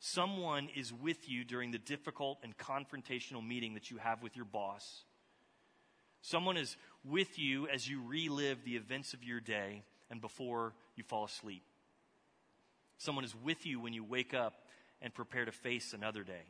Someone 0.00 0.68
is 0.74 0.92
with 0.92 1.28
you 1.28 1.44
during 1.44 1.70
the 1.70 1.78
difficult 1.78 2.38
and 2.42 2.56
confrontational 2.56 3.46
meeting 3.46 3.74
that 3.74 3.90
you 3.90 3.98
have 3.98 4.22
with 4.22 4.36
your 4.36 4.44
boss. 4.44 5.04
Someone 6.24 6.56
is 6.56 6.78
with 7.04 7.38
you 7.38 7.68
as 7.68 7.86
you 7.86 8.00
relive 8.02 8.64
the 8.64 8.76
events 8.76 9.12
of 9.12 9.22
your 9.22 9.40
day 9.40 9.82
and 10.10 10.22
before 10.22 10.72
you 10.96 11.04
fall 11.04 11.26
asleep. 11.26 11.62
Someone 12.96 13.26
is 13.26 13.34
with 13.44 13.66
you 13.66 13.78
when 13.78 13.92
you 13.92 14.02
wake 14.02 14.32
up 14.32 14.54
and 15.02 15.12
prepare 15.12 15.44
to 15.44 15.52
face 15.52 15.92
another 15.92 16.22
day. 16.22 16.46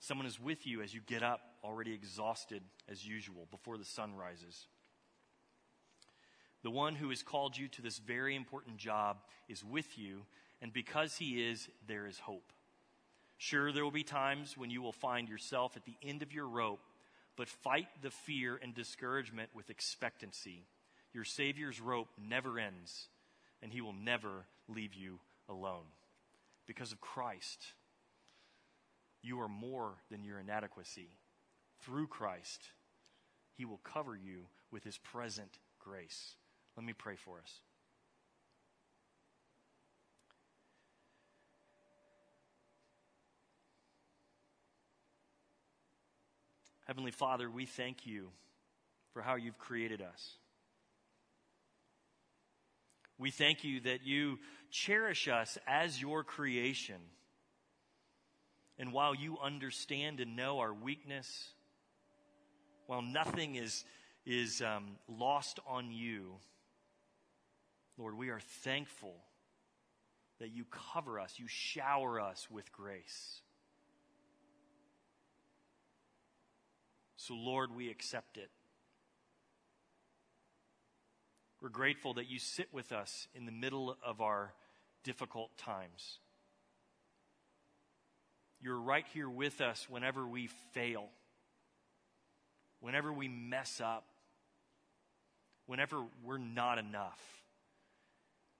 Someone 0.00 0.26
is 0.26 0.40
with 0.40 0.66
you 0.66 0.82
as 0.82 0.92
you 0.92 1.00
get 1.06 1.22
up 1.22 1.42
already 1.62 1.94
exhausted 1.94 2.60
as 2.90 3.06
usual 3.06 3.46
before 3.52 3.78
the 3.78 3.84
sun 3.84 4.16
rises. 4.16 4.66
The 6.64 6.70
one 6.72 6.96
who 6.96 7.10
has 7.10 7.22
called 7.22 7.56
you 7.56 7.68
to 7.68 7.82
this 7.82 7.98
very 7.98 8.34
important 8.34 8.78
job 8.78 9.18
is 9.48 9.62
with 9.62 9.96
you, 9.96 10.22
and 10.60 10.72
because 10.72 11.18
he 11.18 11.48
is, 11.48 11.68
there 11.86 12.08
is 12.08 12.18
hope. 12.18 12.52
Sure, 13.38 13.70
there 13.70 13.84
will 13.84 13.92
be 13.92 14.02
times 14.02 14.58
when 14.58 14.70
you 14.70 14.82
will 14.82 14.90
find 14.90 15.28
yourself 15.28 15.76
at 15.76 15.84
the 15.84 15.96
end 16.02 16.20
of 16.22 16.32
your 16.32 16.48
rope 16.48 16.80
but 17.36 17.48
fight 17.48 17.88
the 18.02 18.10
fear 18.10 18.58
and 18.60 18.74
discouragement 18.74 19.50
with 19.54 19.70
expectancy. 19.70 20.64
Your 21.12 21.24
Savior's 21.24 21.80
rope 21.80 22.08
never 22.18 22.58
ends, 22.58 23.08
and 23.62 23.72
He 23.72 23.80
will 23.80 23.92
never 23.92 24.46
leave 24.68 24.94
you 24.94 25.20
alone. 25.48 25.86
Because 26.66 26.92
of 26.92 27.00
Christ, 27.00 27.64
you 29.22 29.40
are 29.40 29.48
more 29.48 29.94
than 30.10 30.24
your 30.24 30.38
inadequacy. 30.38 31.08
Through 31.82 32.08
Christ, 32.08 32.70
He 33.56 33.64
will 33.64 33.80
cover 33.84 34.16
you 34.16 34.46
with 34.70 34.84
His 34.84 34.98
present 34.98 35.58
grace. 35.78 36.34
Let 36.76 36.84
me 36.84 36.92
pray 36.92 37.16
for 37.16 37.38
us. 37.38 37.60
Heavenly 46.86 47.10
Father, 47.10 47.50
we 47.50 47.66
thank 47.66 48.06
you 48.06 48.28
for 49.12 49.20
how 49.20 49.34
you've 49.34 49.58
created 49.58 50.00
us. 50.00 50.36
We 53.18 53.32
thank 53.32 53.64
you 53.64 53.80
that 53.80 54.06
you 54.06 54.38
cherish 54.70 55.26
us 55.26 55.58
as 55.66 56.00
your 56.00 56.22
creation. 56.22 57.00
And 58.78 58.92
while 58.92 59.16
you 59.16 59.36
understand 59.42 60.20
and 60.20 60.36
know 60.36 60.60
our 60.60 60.72
weakness, 60.72 61.48
while 62.86 63.02
nothing 63.02 63.56
is, 63.56 63.84
is 64.24 64.62
um, 64.62 64.96
lost 65.08 65.58
on 65.66 65.90
you, 65.90 66.34
Lord, 67.98 68.16
we 68.16 68.28
are 68.28 68.40
thankful 68.40 69.16
that 70.38 70.50
you 70.50 70.64
cover 70.70 71.18
us, 71.18 71.34
you 71.38 71.48
shower 71.48 72.20
us 72.20 72.48
with 72.48 72.70
grace. 72.70 73.40
So, 77.26 77.34
Lord, 77.34 77.74
we 77.74 77.90
accept 77.90 78.36
it. 78.36 78.50
We're 81.60 81.70
grateful 81.70 82.14
that 82.14 82.30
you 82.30 82.38
sit 82.38 82.72
with 82.72 82.92
us 82.92 83.26
in 83.34 83.46
the 83.46 83.52
middle 83.52 83.96
of 84.06 84.20
our 84.20 84.52
difficult 85.02 85.50
times. 85.58 86.20
You're 88.60 88.78
right 88.78 89.04
here 89.12 89.28
with 89.28 89.60
us 89.60 89.88
whenever 89.90 90.24
we 90.24 90.46
fail, 90.72 91.08
whenever 92.78 93.12
we 93.12 93.26
mess 93.26 93.80
up, 93.80 94.04
whenever 95.66 96.04
we're 96.24 96.38
not 96.38 96.78
enough. 96.78 97.20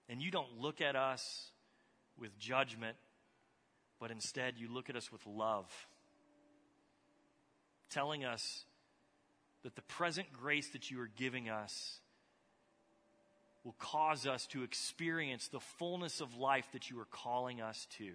And 0.09 0.21
you 0.21 0.29
don't 0.29 0.59
look 0.59 0.81
at 0.81 0.97
us 0.97 1.51
with 2.19 2.37
judgment, 2.37 2.97
but 3.97 4.11
instead 4.11 4.55
you 4.57 4.67
look 4.69 4.89
at 4.89 4.97
us 4.97 5.09
with 5.09 5.25
love 5.25 5.71
telling 7.89 8.25
us 8.25 8.65
that 9.63 9.75
the 9.75 9.81
present 9.81 10.31
grace 10.31 10.69
that 10.69 10.91
you 10.91 11.01
are 11.01 11.09
giving 11.17 11.49
us 11.49 11.99
will 13.63 13.75
cause 13.79 14.25
us 14.25 14.47
to 14.47 14.63
experience 14.63 15.49
the 15.49 15.59
fullness 15.59 16.21
of 16.21 16.37
life 16.37 16.65
that 16.71 16.89
you 16.89 16.99
are 16.99 17.07
calling 17.11 17.61
us 17.61 17.87
to. 17.97 18.11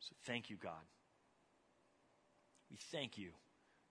So 0.00 0.12
thank 0.24 0.50
you, 0.50 0.56
God. 0.60 0.72
We 2.70 2.78
thank 2.90 3.16
you 3.16 3.30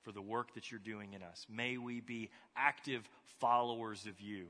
for 0.03 0.11
the 0.11 0.21
work 0.21 0.53
that 0.55 0.69
you're 0.69 0.81
doing 0.81 1.13
in 1.13 1.23
us. 1.23 1.45
May 1.49 1.77
we 1.77 2.01
be 2.01 2.29
active 2.57 3.07
followers 3.39 4.05
of 4.05 4.19
you. 4.19 4.47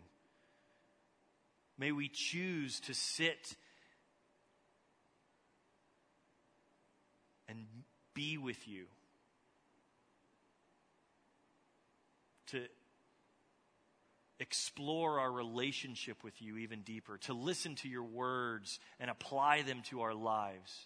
May 1.78 1.92
we 1.92 2.08
choose 2.08 2.80
to 2.82 2.94
sit 2.94 3.56
and 7.48 7.66
be 8.16 8.38
with 8.40 8.68
you. 8.68 8.86
to 12.54 12.62
explore 14.44 15.20
our 15.20 15.32
relationship 15.32 16.24
with 16.24 16.40
you 16.42 16.58
even 16.58 16.82
deeper, 16.82 17.18
to 17.20 17.34
listen 17.34 17.76
to 17.76 17.90
your 17.90 18.04
words 18.04 18.80
and 19.00 19.10
apply 19.10 19.64
them 19.64 19.82
to 19.90 20.02
our 20.02 20.14
lives. 20.14 20.86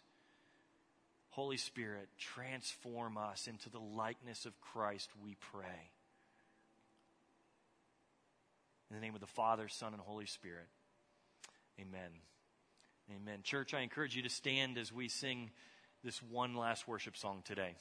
Holy 1.31 1.57
Spirit, 1.57 2.07
transform 2.17 3.17
us 3.17 3.47
into 3.47 3.69
the 3.69 3.79
likeness 3.79 4.45
of 4.45 4.59
Christ, 4.61 5.09
we 5.23 5.35
pray. 5.51 5.91
In 8.89 8.95
the 8.95 9.01
name 9.01 9.15
of 9.15 9.21
the 9.21 9.27
Father, 9.27 9.67
Son, 9.67 9.93
and 9.93 10.01
Holy 10.01 10.27
Spirit. 10.27 10.67
Amen. 11.79 12.09
Amen. 13.13 13.39
Church, 13.43 13.73
I 13.73 13.81
encourage 13.81 14.15
you 14.15 14.23
to 14.23 14.29
stand 14.29 14.77
as 14.77 14.93
we 14.93 15.09
sing 15.09 15.51
this 16.03 16.21
one 16.23 16.55
last 16.55 16.87
worship 16.87 17.17
song 17.17 17.41
today. 17.43 17.75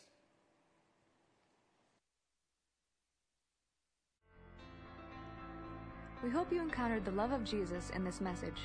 We 6.22 6.31
hope 6.31 6.52
you 6.52 6.62
encountered 6.62 7.05
the 7.05 7.11
love 7.11 7.33
of 7.33 7.44
Jesus 7.44 7.90
in 7.90 8.02
this 8.02 8.20
message. 8.20 8.62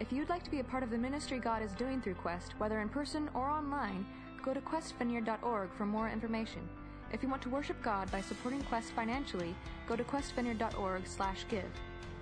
If 0.00 0.12
you'd 0.12 0.28
like 0.28 0.44
to 0.44 0.50
be 0.50 0.60
a 0.60 0.64
part 0.64 0.82
of 0.82 0.90
the 0.90 0.98
ministry 0.98 1.38
God 1.38 1.62
is 1.62 1.72
doing 1.72 2.00
through 2.00 2.14
Quest, 2.14 2.52
whether 2.58 2.80
in 2.80 2.88
person 2.88 3.28
or 3.34 3.50
online, 3.50 4.06
go 4.42 4.54
to 4.54 4.60
questvineyard.org 4.60 5.70
for 5.76 5.84
more 5.84 6.08
information. 6.08 6.68
If 7.12 7.22
you 7.22 7.28
want 7.28 7.42
to 7.42 7.50
worship 7.50 7.82
God 7.82 8.10
by 8.10 8.20
supporting 8.20 8.62
Quest 8.62 8.92
financially, 8.92 9.54
go 9.86 9.96
to 9.96 10.04
questvineyard.org/give. 10.04 11.70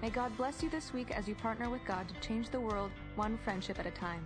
May 0.02 0.10
God 0.10 0.36
bless 0.36 0.62
you 0.62 0.70
this 0.70 0.92
week 0.92 1.10
as 1.10 1.28
you 1.28 1.34
partner 1.34 1.68
with 1.68 1.84
God 1.84 2.08
to 2.08 2.26
change 2.26 2.48
the 2.48 2.60
world 2.60 2.90
one 3.16 3.38
friendship 3.44 3.78
at 3.78 3.86
a 3.86 3.90
time. 3.90 4.24